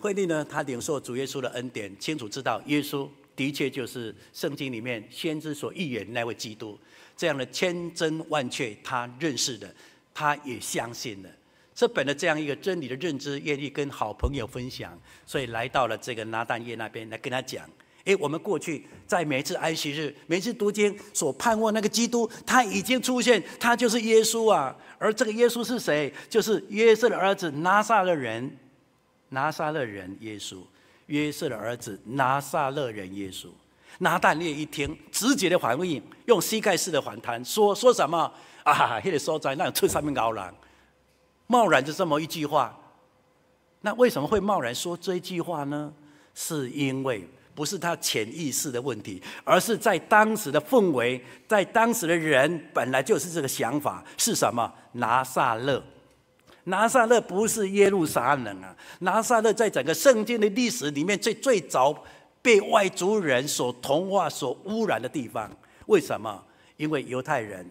[0.00, 6.78] 腓利呢，他领受主耶稣的恩典，清楚知道耶稣的确就是圣经里面先知所预言那位基督，
[7.14, 9.70] 这样的千真万确，他认识的，
[10.14, 11.28] 他也相信了。
[11.74, 17.68] 这本着这样一个真理的认知，愿意跟好朋友分享，所以来到了这个拿但业那边来跟他讲：
[18.04, 24.74] 诶，我们过去在每次安息日、每次读经所盼望那个基督，他已经出现，他就是耶稣啊！
[24.98, 26.12] 而这个耶稣是谁？
[26.28, 28.56] 就是约瑟的儿子拿撒勒人，
[29.28, 30.58] 拿撒勒人耶稣，
[31.06, 33.48] 约瑟的儿子拿撒勒人耶稣。
[33.98, 38.32] 拿但业一听，直接的反应，用膝盖式的反弹，说说什么
[38.62, 38.98] 啊？
[39.04, 40.42] 那个所在那出上面高人。
[41.46, 42.74] 贸然就这么一句话，
[43.82, 45.92] 那为什么会贸然说这句话呢？
[46.32, 47.28] 是因为
[47.60, 54.02] 不是他潜意识的问题，而是在当时的氛围，在当时的人本来就是这个想法。
[54.16, 54.72] 是什么？
[54.92, 55.84] 拿撒勒，
[56.64, 58.74] 拿撒勒不是耶路撒冷啊！
[59.00, 62.02] 拿撒勒在整个圣经的历史里面最最早
[62.40, 65.54] 被外族人所同化、所污染的地方。
[65.84, 66.42] 为什么？
[66.78, 67.70] 因为犹太人。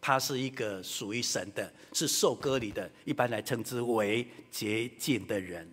[0.00, 5.70] 他是一个属于神的，是受割礼的，一般来称之为洁净的人。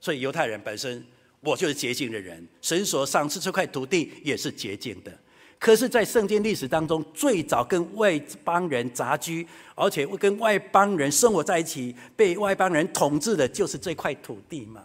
[0.00, 1.04] 所以犹太人本身，
[1.40, 2.46] 我就是洁净的人。
[2.60, 5.12] 神所赏赐这块土地也是洁净的。
[5.58, 14.82] 可是，在圣经历史当中，最早跟外邦人杂居，而且跟外邦人生活在一起，被外邦人统治的，就是这块土地嘛。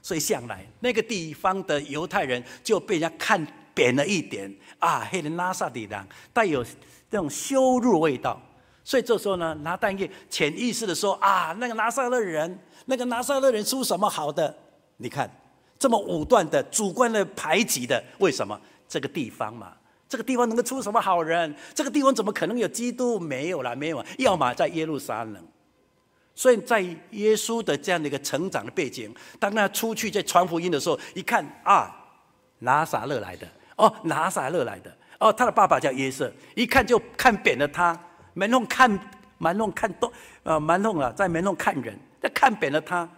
[0.00, 6.64] 所以向来那个地方的犹太人就被人家看扁了一点啊，黑人拉萨底人带有。
[7.08, 8.36] 这种羞辱味道，
[8.82, 14.52] 所以这时候呢，拿蛋液潜意识的说啊，那个拿撒勒人，那个拿撒勒人出什么好的？
[14.96, 15.30] 你看
[15.78, 18.58] 这么武断的、主观的排挤的，为什么？
[18.88, 19.72] 这个地方嘛，
[20.08, 21.52] 这个地方能够出什么好人？
[21.74, 23.18] 这个地方怎么可能有基督？
[23.18, 24.04] 没有啦，没有。
[24.18, 25.44] 要么在耶路撒冷。
[26.34, 31.92] 所以在耶稣的这样的一个成长的背景，当他出去在传福音的时候，一看啊，
[32.60, 34.96] 拿撒勒来的哦，拿撒勒来的。
[35.18, 37.98] 哦，他的爸爸叫约瑟，一看就看扁了他。
[38.34, 38.88] 门弄看
[39.38, 40.12] 门弄看都，
[40.42, 43.08] 呃，门弄啊，在门弄看人，在看扁了他。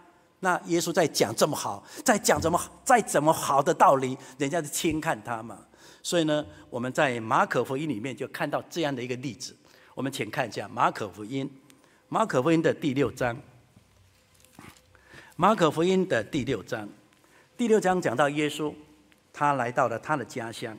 [0.41, 5.59] 那耶稣在讲这么好，在讲怎么再怎么好的道理，人家就轻看他嘛。
[6.01, 9.55] 所以呢，我们在马可福音里面就看到这样的一个例子。
[9.93, 11.49] 我们请看一下马可福音，
[12.07, 13.35] 马可福音的第六章。
[15.35, 16.87] 马可福音的第六章，
[17.57, 18.73] 第六章讲到耶稣，
[19.33, 20.77] 他来到了他的家乡。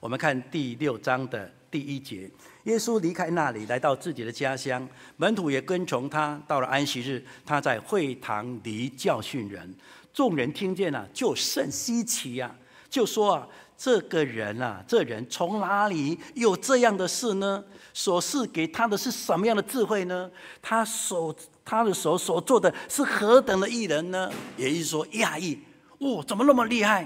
[0.00, 2.30] 我们看第六章的第一节，
[2.64, 6.40] 耶稣离开那里，来到自己的家乡，门徒也跟从他。
[6.46, 9.74] 到了安息日，他在会堂里教训人，
[10.12, 12.54] 众人听见了，就甚稀奇呀，
[12.88, 17.62] 就说啊，这个人啊，这人从哪里有这样的事呢？
[17.92, 20.30] 所赐给他的是什么样的智慧呢？
[20.62, 24.30] 他所他的手所做的是何等的异人呢？
[24.56, 25.58] 也就是说，讶异，
[25.98, 27.04] 哇，怎么那么厉害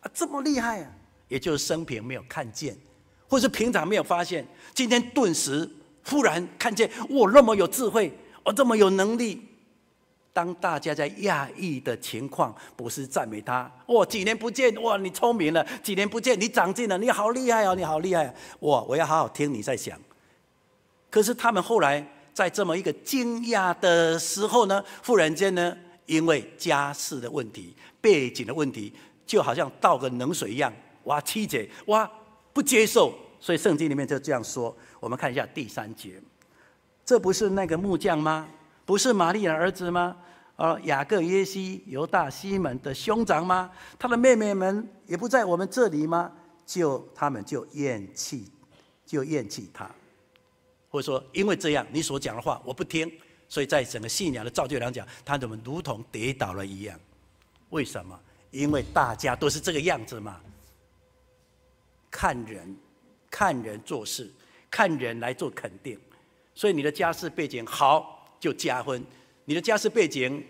[0.00, 0.10] 啊？
[0.14, 0.90] 这么厉害啊！
[1.28, 2.76] 也就是生平没有看见，
[3.34, 5.68] 或是平常没有发现，今天顿时
[6.04, 9.42] 忽然看见，我，那么有智慧，我这么有能力。
[10.32, 20.00] 当大家在讶异的情况，不是赞美他，哇，几年不见，哇，你聪明了，几年不见，你长进了，你好厉害哦，你好厉害，哇，我要好好听你在想。
[21.10, 25.76] 可是他们后来在这么一个惊讶的时候呢，忽然间呢，
[26.06, 28.92] 因为家世的问题、背景的问题，
[29.26, 30.72] 就好像倒个冷水一样。
[31.02, 32.08] 哇，七姐哇
[32.52, 33.12] 不接受，
[33.44, 34.74] 所以圣经里面就这样说。
[34.98, 36.18] 我们看一下第三节，
[37.04, 38.48] 这不是那个木匠吗？
[38.86, 40.16] 不是玛利亚儿子吗？
[40.56, 43.70] 呃，雅各、约西、犹大、西门的兄长吗？
[43.98, 46.32] 他的妹妹们也不在我们这里吗？
[46.64, 48.50] 就他们就厌弃，
[49.04, 49.90] 就厌弃他，
[50.88, 53.12] 或者说因为这样你所讲的话我不听，
[53.46, 56.98] 所以在整个信仰的造就来讲，他怎么如同跌倒了一样？
[57.68, 58.18] 为什么？
[58.50, 60.40] 因为大家都是这个样子嘛。
[62.10, 62.74] 看人，
[63.34, 64.30] 看人做事，
[64.70, 65.98] 看人来做肯定，
[66.54, 69.04] 所以你的家世背景好就加分，
[69.46, 70.40] 你的家世背景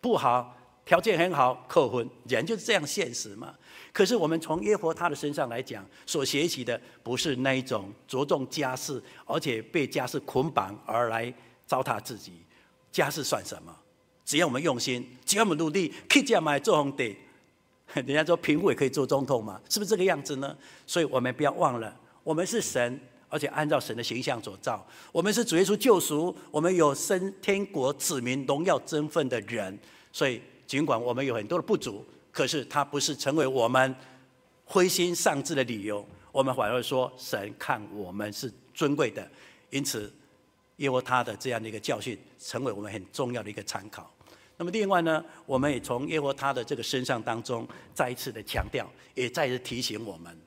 [0.00, 3.54] 不好，条件很好扣分，人就是这样现实嘛。
[3.92, 11.32] 可是我们从耶和华的身上来讲，所学习的不是那一种着重家世，而且被家世捆绑而来
[11.64, 12.32] 糟蹋自己。
[12.90, 13.72] 家世算什么？
[14.24, 17.16] 只要我们用心，只要我们努力，可以这样买做皇帝。
[18.06, 20.56] 人家说评委可以做总统嘛，是不是这个样子呢？
[20.86, 24.86] 所以我们不要忘了，我们是神，而且按照神的形象所造。
[25.12, 29.78] 我们是主耶稣救赎，我们有升天国子民荣耀身份的人。
[30.12, 33.94] 所以尽管我们有很多的不足，可是它不是成为我们
[34.64, 36.06] 灰心丧志的理由。
[36.32, 39.28] 我们反而说，神看我们是尊贵的，
[39.70, 40.12] 因此，
[40.76, 44.08] 因为他的这样的一个教训，成为我们很重要的一个参考。
[44.60, 50.38] 那么另外呢，我们也从耶和华他的这个身上当中，再一次的强调，也再一次提醒我们，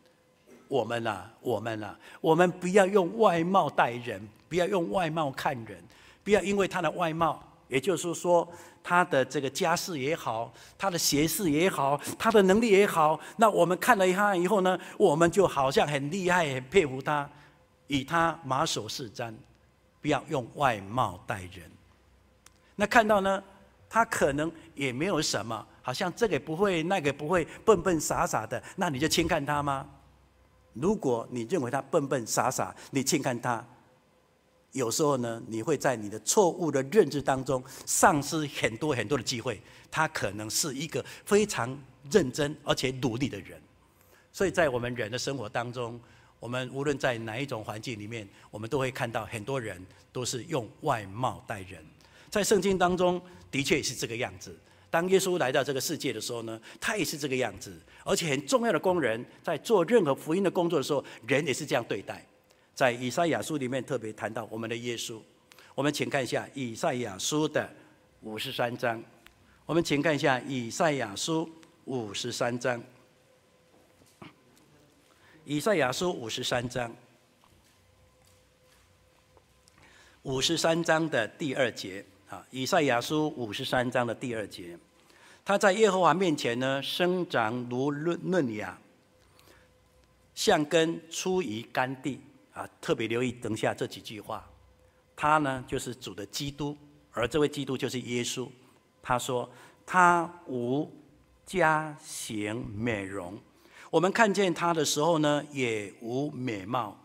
[0.68, 5.84] 我们啊，我们啊，我们不要用外貌待人，不要用外貌看人，
[6.24, 8.48] 不要因为他的外貌，也就是说
[8.84, 17.28] 他的这个家世也好，他的学识也好，他的能力也好，那我们看了他以后呢，我们就好像很厉害，很佩服他，
[17.88, 19.34] 以他马首是瞻，
[20.04, 21.68] 不要用外貌待人。
[22.76, 23.44] 那看到呢？
[23.94, 29.88] 他可能也没有什么，好像这个不会，那个不会，笨笨傻傻的，那你就轻看他吗？
[30.74, 33.64] 如果你认为他笨笨傻傻，你轻看他，
[34.72, 39.62] 有时候呢，你会在你的错误的认知当中丧失很多很多的机会。
[39.92, 41.80] 他可能是一个非常
[42.10, 43.62] 认真而且努力的人，
[44.32, 46.02] 所以在我们人的生活当中，
[46.40, 49.80] 我们无论在哪一种环境里面，我们都会看到很多人
[50.12, 51.86] 都是用外貌待人。
[52.32, 53.22] 在圣经当中，
[53.54, 54.58] 的确也是这个样子。
[54.90, 57.72] 当耶稣来到这个世界的时候呢，他也是这个样子。
[58.04, 62.26] 而且很重要的工人，在做任何福音的工作的时候，人也是这样对待。
[62.74, 65.22] 在以赛亚书里面特别谈到我们的耶稣。
[65.76, 67.70] 我们请看一下以赛亚书的
[68.22, 69.02] 五十三章。
[69.68, 71.48] 我们请看一下以赛亚书
[71.86, 72.84] 五十三章。
[75.46, 76.96] 以赛亚书五十三章，
[80.24, 82.06] 五十三章的第二节。
[82.52, 84.78] 以赛亚书五十三章的第二节，
[85.44, 88.78] 他在耶和华面前呢，生长如嫩嫩芽，
[90.34, 92.22] 像根出于干地。
[92.54, 94.48] 啊，特别留意等下这几句话，
[95.16, 96.78] 他呢就是主的基督，
[97.12, 98.48] 而这位基督就是耶稣。
[99.02, 99.50] 他说
[99.88, 100.88] 他无
[101.48, 103.36] 佳形美容，
[103.90, 106.96] 我们看见他的时候呢，也无美貌，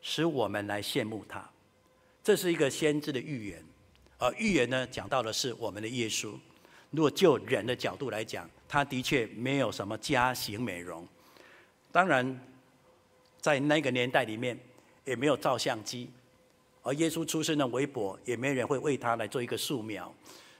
[0.00, 1.44] 使我们来羡慕他。
[2.22, 3.64] 这是一个先知的预言。
[4.24, 6.32] 而预言呢，讲到的是我们的耶稣。
[6.90, 11.06] 如果就人的角度来讲，他的确没有什么家型美容。
[11.92, 12.40] 当然，
[13.38, 14.58] 在那个年代里面，
[15.04, 16.10] 也没有照相机，
[16.82, 20.10] 而耶稣出生的微薄，也没人会为他来做一个素描。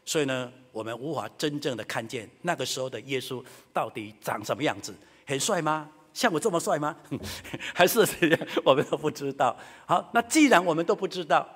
[0.05, 3.43] 所以呢，我们无法真正的看见那个时候的耶稣
[3.73, 4.95] 到底长什么样子。
[5.27, 5.91] 很帅吗？
[6.12, 6.95] 像我这么帅吗？
[7.73, 8.07] 还是
[8.62, 9.57] 我们都不知道。
[9.87, 11.49] 好，那既然我们都不知道。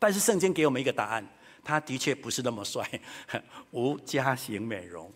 [0.00, 1.24] 但是圣经给我们一个答案，
[1.62, 2.84] 他的确不是那么帅，
[3.70, 5.12] 无家型美容，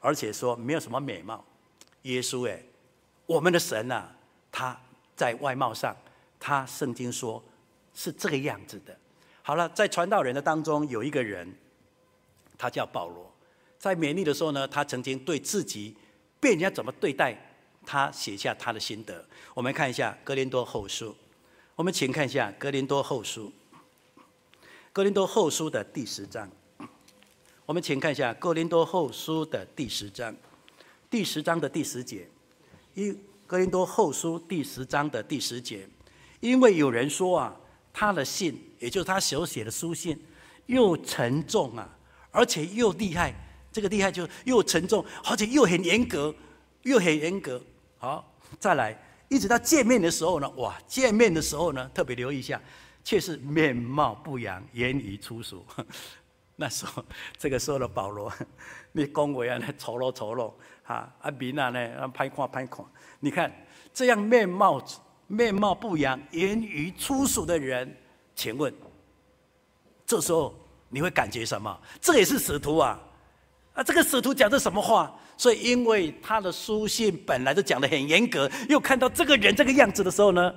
[0.00, 1.44] 而且说没有什么美貌。
[2.02, 2.62] 耶稣哎，
[3.26, 4.08] 我们的神呐、
[4.50, 4.80] 他
[5.16, 5.94] 在外貌上，
[6.38, 7.42] 他圣经说
[7.92, 8.96] 是这个样子的。
[9.42, 11.52] 好了，在传道人的当中有一个人，
[12.56, 13.34] 他叫保罗，
[13.78, 15.96] 在勉励的时候呢，他曾经对自己
[16.38, 17.36] 被人家怎么对待，
[17.84, 19.26] 他写下他的心得。
[19.52, 21.10] 我们看一下《哥林多后书》，
[21.74, 23.46] 我们请看一下《哥林多后书》，
[24.92, 26.50] 《哥林多后书》的第十章。
[27.66, 30.34] 我们请看一下《哥林多后书》的第十章，
[31.10, 32.28] 第十章的第十节，
[32.94, 33.14] 因
[33.46, 35.88] 《哥林多后书》第十章的第十节，
[36.40, 37.56] 因为有人说啊。
[37.90, 40.16] 他的信，也就是他手写的书信，
[40.66, 41.98] 又沉重啊，
[42.30, 43.34] 而且又厉害。
[43.72, 46.32] 这个厉害就又沉重，而且又很严格，
[46.82, 47.60] 又很严格。
[47.96, 48.96] 好，再来，
[49.28, 52.60] 一直到见面的时候呢，哇，见面的时候呢，特别留意一下，
[53.08, 55.64] 却是面貌不扬，言语粗俗。
[56.56, 57.02] 那时候，
[57.38, 58.30] 这个时候的保罗，
[58.92, 60.52] 你恭维啊，那丑陋丑陋，
[60.82, 62.84] 哈，啊，面啊呢，拍看拍看。
[63.18, 63.50] 你看
[63.94, 64.84] 这样面貌。
[65.30, 67.94] 面貌不扬、言语粗俗的人，
[68.34, 68.72] 请问，
[70.06, 70.54] 这时候
[70.88, 71.78] 你会感觉什么？
[72.00, 72.98] 这也是使徒啊！
[73.74, 75.14] 啊，这个使徒讲的什么话？
[75.36, 80.54] 所以，因为他的书信本来就讲得很严格，又看到这个人这个样子的时候呢，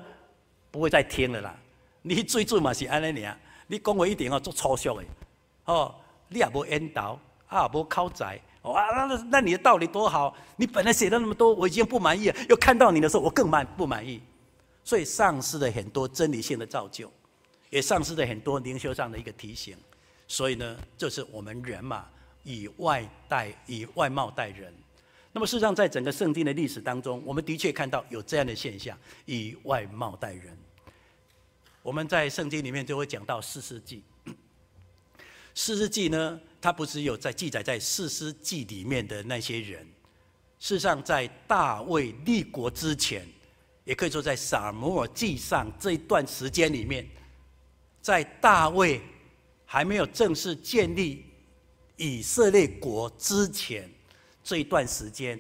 [0.72, 1.54] 不会再听了啦。
[2.02, 3.38] 你最最嘛是安尼尔，
[3.68, 5.06] 你讲话一定要做粗俗的，
[5.66, 5.94] 哦，
[6.30, 14.22] 你也无引导，啊，无口才，哇，那那那你的道理多好，你本来写的那么多，我已经不满意了，又看到你的时候，我更满不满意。
[14.84, 17.12] 所以丧失了很多真理性的造就，
[17.70, 19.78] 也丧失了很多灵修上的一个提醒。
[20.28, 22.08] 所以呢，这是我们人嘛，
[22.44, 24.74] 以外待以外貌待人。
[25.32, 30.58] 那么事实上，在整个圣经的历史当中，我们的确看到有这样的现象：以外貌待人。
[31.82, 34.04] 我们在圣经里面就会讲到四世纪，
[35.56, 39.86] 四世纪呢，它不只有在记载在四世纪里面的那些人，
[40.60, 43.28] 事实上在大卫立国之前。
[43.84, 47.04] 也可以说，在撒母耳记上这一段时间里面，
[48.00, 49.02] 在大卫
[49.66, 51.26] 还没有正式建立
[51.98, 53.90] 以色列国之前
[54.44, 55.38] 这一段时间，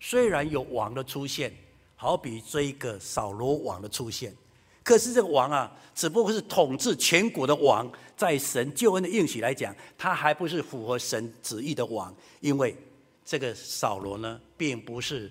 [0.00, 1.54] 虽然有王的出现，
[1.94, 4.34] 好比这一个扫罗王的出现，
[4.82, 12.76] 可是这个王啊，只不过是统治全国的王，在神救恩的应许来讲，他还不是符合神旨意的王，因为
[13.24, 15.30] 这个扫罗呢，并不是，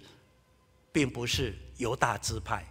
[0.92, 1.54] 并不是。
[1.78, 2.64] 犹大支派，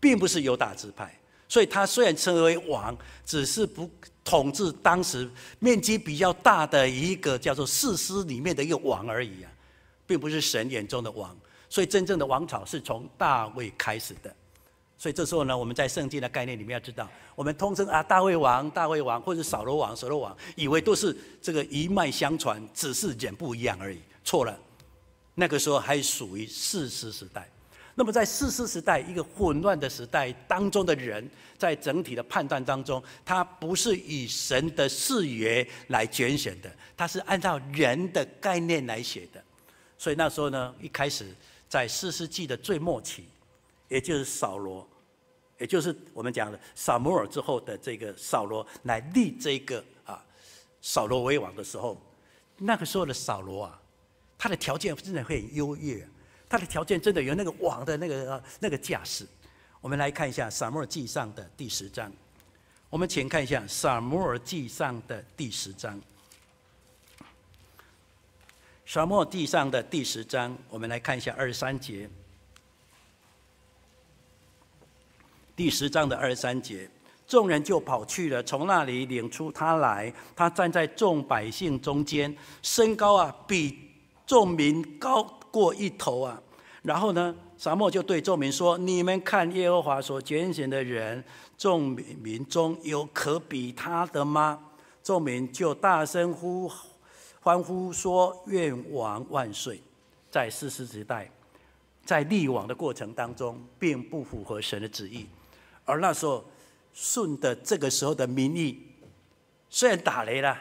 [0.00, 1.14] 并不是犹大支派，
[1.46, 3.90] 所以他虽然称为王，只是不
[4.24, 9.52] 统治当时面积比较大的一个叫做士师里面的一个王而已啊，
[10.06, 11.36] 并不是神眼中的王。
[11.68, 14.34] 所以真正的王朝是从大卫开始的。
[15.04, 24.00] 所以这时候呢，我们在圣经的概念里面要知道，我们通称啊大卫王、大卫王，或者扫罗王、扫罗王，以为都是这个一脉相传，只是人不一样而已。
[24.24, 24.58] 错了，
[25.34, 27.46] 那个时候还属于士师时代。
[27.94, 31.28] 那么，在士师时代一个混乱的时代当中的人，
[31.58, 39.44] 在整体的判断当中，他不是以神的视野来拣选的，他是按照人的概念来写的。
[39.98, 41.26] 所以那时候呢，一开始
[41.68, 43.28] 在四世纪的最末期，
[43.90, 44.88] 也就是扫罗，
[45.58, 50.24] 也就是我们讲的撒母耳之后的这个扫罗来立这个啊
[50.82, 52.00] 扫罗为王的时候，
[52.58, 53.80] 那个时候的扫罗啊，
[54.36, 56.06] 他的条件真的会很优越。
[56.48, 59.26] 他的条件真的有那个王的那个那个架势。
[59.80, 62.12] 我们来看一下《撒母耳记上》的第十章。
[62.90, 66.00] 我们请看一下《撒母耳记上》的第十章。
[68.86, 72.08] 《撒母耳记上》的第十章，我们来看一下二十三节。
[75.56, 76.88] 第十章的二十三节，
[77.28, 80.12] 众人就跑去了，从那里领出他来。
[80.34, 83.78] 他站在众百姓中间，身高啊比
[84.26, 86.42] 众民高过一头啊。
[86.82, 91.22] 然后呢，撒母就对众民说：“你们看耶和华所拣选的人，
[91.56, 94.58] 众民中有可比他的吗？”
[95.04, 96.68] 众民就大声呼
[97.40, 99.80] 欢呼说：“愿王万岁！”
[100.32, 101.30] 在四世时代，
[102.04, 105.26] 在立王的过程当中，并不符合神的旨意。
[105.84, 106.44] 而那时候，
[106.92, 108.80] 顺的这个时候的民意，
[109.68, 110.56] 虽然打雷了，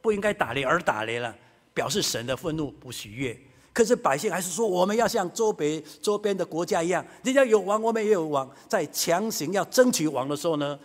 [0.00, 1.34] 不应该打雷而打雷了，
[1.72, 3.38] 表示神的愤怒不喜悦。
[3.72, 8.50] 可是百姓还是说，我们要像周边周边的国家一样，人家有王，我们也有王。
[8.66, 10.78] 在强行要争取王的时候呢，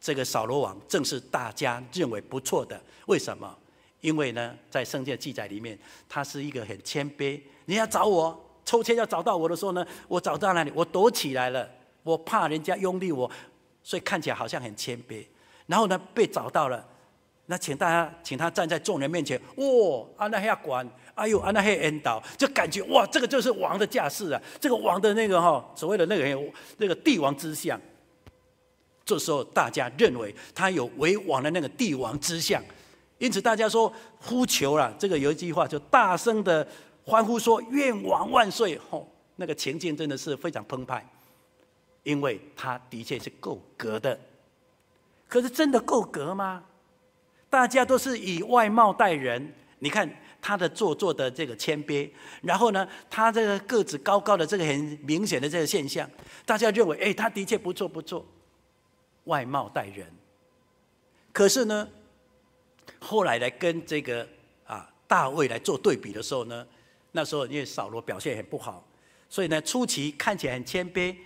[0.00, 2.80] 这个扫罗王正是大家认为不错的。
[3.06, 3.54] 为什么？
[4.00, 5.78] 因为呢，在圣经的记载里面，
[6.08, 7.38] 他是一个很谦卑。
[7.66, 10.72] 人家找我抽签要找到我的时候呢，我找到哪里？
[10.74, 11.68] 我躲起来了，
[12.02, 13.30] 我怕人家拥立我，
[13.82, 15.24] 所以看起来好像很谦卑。
[15.66, 16.84] 然后呢，被找到了，
[17.46, 19.40] 那请大家请他站在众人面前。
[19.56, 20.88] 哇，啊那还要管。
[21.14, 27.78] 哎呦，安那黑恩导就感觉哇，这个就是王的架势啊，这个王的那个哈，所谓的那个那个帝王之相。
[29.04, 32.62] 这时候大家认为他有为王的那个帝王之相，
[33.18, 34.94] 因此大家说呼求了。
[34.98, 36.66] 这个有一句话就大声的
[37.04, 41.04] 欢呼说：“愿王万岁！”吼，那个情境真的是非常澎湃，
[42.02, 44.18] 因为他的确是够格的。
[45.28, 46.64] 可是真的够格吗？
[47.48, 50.08] 大家都是以外貌待人，你看
[50.40, 52.08] 他的做作的这个谦卑，
[52.42, 56.08] 然后呢，他这个个子高高的这个很明显的这个现象，
[56.46, 58.24] 大家认为，哎，他的确不错不错，
[59.24, 60.06] 外貌待人。
[61.32, 61.88] 可是呢，
[62.98, 64.26] 后来来跟这个
[64.64, 66.66] 啊大卫来做对比的时候呢，
[67.12, 68.84] 那时候因为扫罗表现很不好，
[69.28, 71.16] 所以呢初期看起来很谦卑，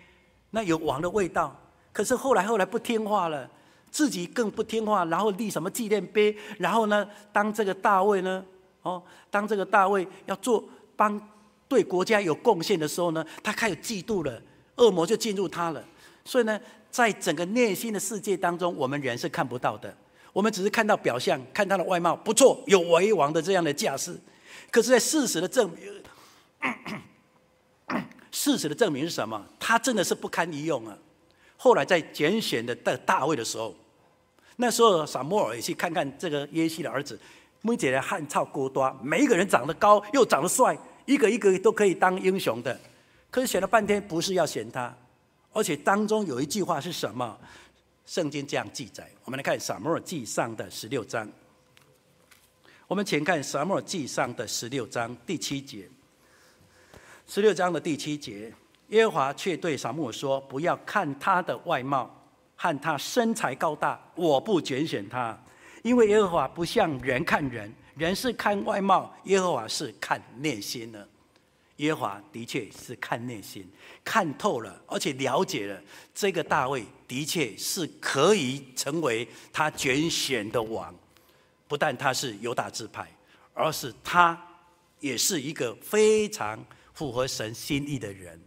[0.54, 1.54] 那有王的味道，
[1.92, 3.50] 可是后来后来不听话了。
[3.90, 8.44] 自己更不听话，然后立什么纪念碑，然后呢，当这个大卫呢，
[8.82, 9.00] 哦，
[9.30, 10.64] 当这个大卫要做
[10.96, 11.20] 帮
[11.68, 14.42] 对国家有贡献的时候呢，他开始嫉妒了，
[14.78, 15.84] 恶魔就进入他了。
[16.24, 19.96] 所以呢，在整个内心的世界当中，我们人是看不到的，
[20.32, 24.18] 我们只是看到表象，看他的外貌不错，有为王的这样的架势。
[24.72, 26.02] 可是，在事实的证明，
[28.34, 29.40] 事实的证明是什么？
[29.60, 30.98] 他真的是不堪一用啊！
[31.56, 33.72] 后来在拣选的大大卫的时候。
[34.56, 37.18] 那时候撒摩尔也去看看这个耶西的儿子，
[37.62, 40.76] 每姐的汉草孤端，每一个人长得高又长得帅，
[41.06, 42.78] 一个一个都可以当英雄的。
[43.30, 44.92] 可是选了半天，不是要选他，
[45.52, 47.38] 而且当中有一句话是什么？
[48.04, 51.28] 圣经这样记载，我们来看撒摩尔记上的十六章。
[52.86, 55.88] 我们请看撒摩尔记上的十六章第七节。
[57.26, 58.52] 十六章的第七节，
[58.88, 62.10] 耶和华却对撒母说：“不要看他的外貌。”
[62.56, 65.38] 看他身材高大，我不拣选他，
[65.82, 71.06] 因为耶和华不像人看人，人是看外貌，耶和华是看内心的。
[71.76, 73.68] 耶和华的确是看内心，
[74.04, 75.78] 看透了，而且了解了
[76.14, 80.94] 这个大卫的确是可以成为他拣选的王。
[81.66, 83.06] 不但他是犹大支派，
[83.52, 84.40] 而是他
[85.00, 86.64] 也是一个非常
[86.94, 88.40] 符合神心意的人。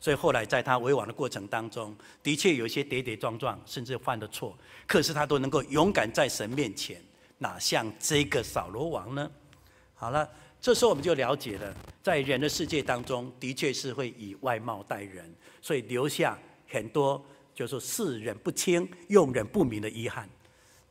[0.00, 7.02] 所以后来在他为王的过程当中，的确有一些跌跌撞撞，甚至犯的错，可是他都能够勇敢在神面前，
[7.36, 9.28] 哪像这个扫罗王呢？
[9.94, 10.30] 好了，
[10.60, 15.28] 这时候我们就了解了，在人的世界当中，的确是会以外貌待人，
[15.60, 16.38] 所以留下
[16.68, 17.20] 很多
[17.52, 20.30] 就是说世人不清、用人不明的遗憾。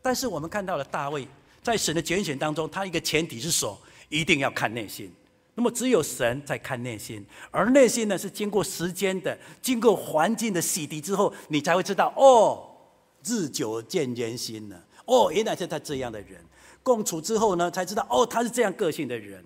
[0.01, 1.26] 但是我们看到了大卫
[1.64, 3.80] 在神的拣选当中，他一个前提是说，
[4.10, 5.10] 一定要看内心。
[5.60, 12.64] 那么只有神在看内心，而内心呢是经过时间的、经过环境的洗涤之后，你才会知道哦，
[13.26, 14.80] 日久见人心呢。
[15.05, 16.39] 哦，原来是他这样的人，
[16.84, 19.43] 共处之后呢，才知道哦，他是这样个性的人。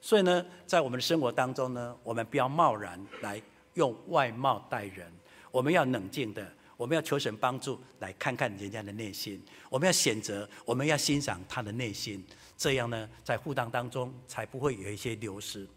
[0.00, 3.42] 所以呢，在我们的生活当中呢，我们不要贸然来
[3.74, 5.06] 用外貌待人，
[5.50, 6.50] 我们要冷静的，
[6.80, 12.24] 我们要求神帮助，来看看人家的内心，我们要选择，我们要欣赏他的内心。
[12.56, 15.68] 这样呢，在互当当中才不会有一些流失。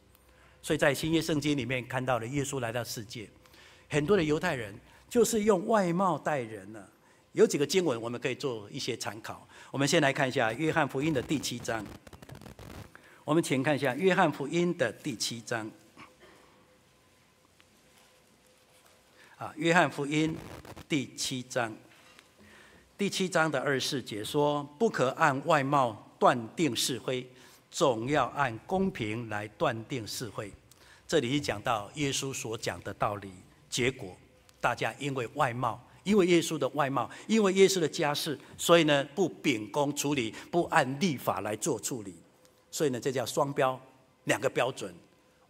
[0.62, 3.28] 所以在新约圣经里面看到了耶稣来到世界，
[3.89, 4.74] 很多的犹太人
[5.10, 6.82] 就是用外貌待人呢。
[7.34, 9.45] 有几个经文我们可以做一些参考。
[9.72, 11.86] 我们先来看一下约翰福音的第七章。
[13.26, 15.70] 我们请看一下约翰福音的第七章。
[19.38, 20.36] 啊，约翰福音
[20.88, 21.76] 第七章，
[22.98, 27.28] 第七章的二十四节说：“不可按外貌。”断定是非，
[27.70, 30.50] 总要按公平来断定是非。
[31.06, 33.30] 这里是讲到耶稣所讲的道理。
[33.70, 34.16] 结果，
[34.62, 42.16] 大家因为外貌，因为耶稣的外貌，因为耶稣的家世，所以呢，不秉公处理，不按立法来做处理。
[42.72, 43.78] 所以呢，这叫双标，
[44.24, 44.96] 两个标准。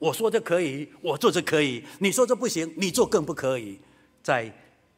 [0.03, 3.79] 我说这可以，我做这可以；你说这不行，你做更不可以。
[4.21, 4.53] 在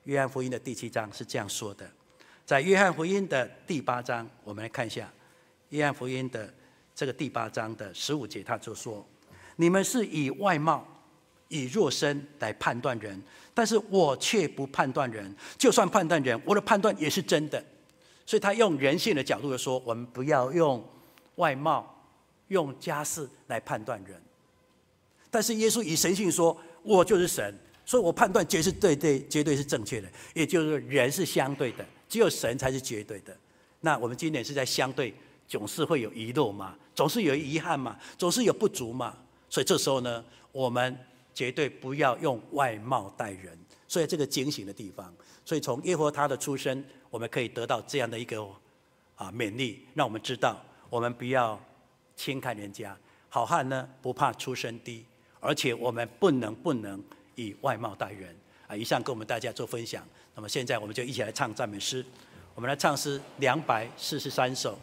[0.05, 1.87] 约翰福音的第七章是这样说的。
[2.43, 5.07] 在约翰福音的第八章，我们来看一下。
[5.69, 6.51] 约翰福音的
[6.95, 9.07] 这个第八章的十五节，他就说
[9.57, 10.83] ：“你们是以外貌、
[11.49, 13.21] 以肉身来判断人，
[13.53, 15.31] 但是我却不判断人。
[15.55, 17.63] 就算判断人，我的判断也是真的。”
[18.25, 20.83] 所以他用人性的角度来说：“我们不要用
[21.35, 21.95] 外貌、
[22.47, 24.19] 用家世来判断人。”
[25.35, 27.53] 但是耶稣以神性说：“我就是神，
[27.85, 30.07] 所以我判断绝是对对，绝对是正确的。
[30.33, 33.35] 也就是人是相对的，只有神才是绝对的。
[33.81, 35.13] 那我们今天是在相对。”
[35.47, 39.15] 总是会有遗漏嘛，总是有遗憾嘛，总是有不足嘛，
[39.47, 40.97] 所以这时候呢，我们
[41.35, 43.55] 绝对不要用外貌待人。
[43.87, 45.13] 所以这个警醒的地方，
[45.45, 48.41] 所以从耶和华他的出身，我们可以得到这样的一个
[49.15, 50.59] 啊勉励，让我们知道，
[50.89, 51.63] 我们不要
[52.15, 52.97] 轻看人家，
[53.29, 55.05] 好汉呢不怕出身低，
[55.45, 57.01] 而且我们不能不能
[57.35, 58.35] 以外貌待人
[58.67, 58.75] 啊！
[58.75, 60.03] 以上跟我们大家做分享。
[60.33, 62.03] 那么现在我们就一起来唱赞美诗，
[62.55, 64.77] 我们来唱诗两百四十三首。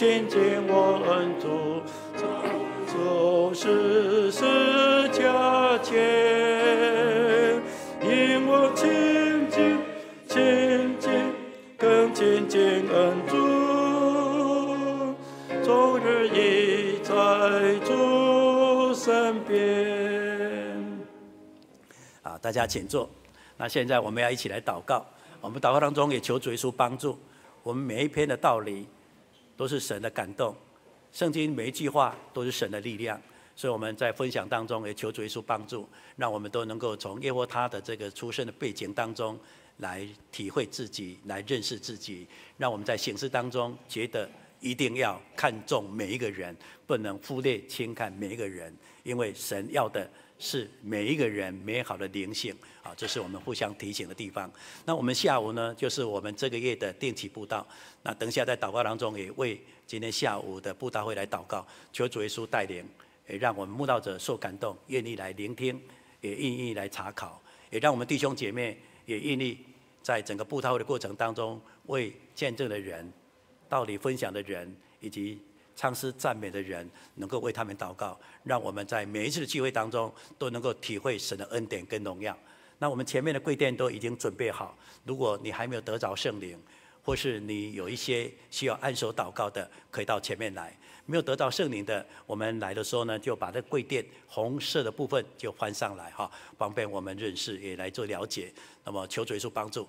[0.00, 1.82] 亲近我恩主，
[2.86, 4.40] 就是世
[5.10, 7.60] 家前，
[8.00, 9.78] 因我亲近
[10.26, 11.34] 亲近
[11.76, 13.36] 更亲近恩主，
[15.62, 19.54] 终日倚在主身边。
[22.22, 23.06] 啊，大家请坐。
[23.58, 25.04] 那现在我们要一起来祷告，
[25.42, 27.18] 我们祷告当中也求主耶稣帮助
[27.62, 28.88] 我们每一篇的道理。
[29.60, 30.56] 都是神的感动，
[31.12, 33.20] 圣经每一句话都是神的力量。
[33.54, 35.86] 所以我们在分享当中也求主耶稣帮助，
[36.16, 39.38] 让我们都能够从耶和华他的这个出生的背景当中
[39.76, 42.26] 来体会自己，来认识自己。
[42.56, 44.26] 让我们在行事当中觉得
[44.60, 46.56] 一定要看重每一个人，
[46.86, 50.10] 不能忽略轻看每一个人，因为神要的。
[50.40, 54.50] 是每一个人美好的灵性啊，这是我们互相提醒的地方。
[54.86, 57.64] 那我们下午呢，就是我们这个月的定期布道。
[58.02, 62.82] 那等一下在祷告当中，也为今天下午的布道会来祷告，求主耶稣带领，
[63.28, 65.78] 也让我们慕道者受感动，愿意来聆听，
[66.22, 69.58] 也愿意来查考，也让我们弟兄姐妹也愿意
[70.02, 73.12] 在整个布道会的过程当中，为见证的人、
[73.68, 75.38] 道理分享的人以及。
[75.80, 82.36] 唱诗赞美的人，能够为他们祷告，让我们在每一次的聚会当中都能够体会神的恩典跟荣耀。
[82.78, 84.76] 那我们前面的柜垫都已经准备好，
[85.06, 86.62] 如果你还没有得着圣灵，
[87.02, 90.76] 或是你有一些需要按手祷告的，可以到前面来。
[91.06, 98.52] 没有得到圣灵的，我们来的时候呢，就把这柜垫红色的部分就翻上来哈，方便我们认识也来做了解。
[98.84, 99.88] 那么求主耶稣帮助。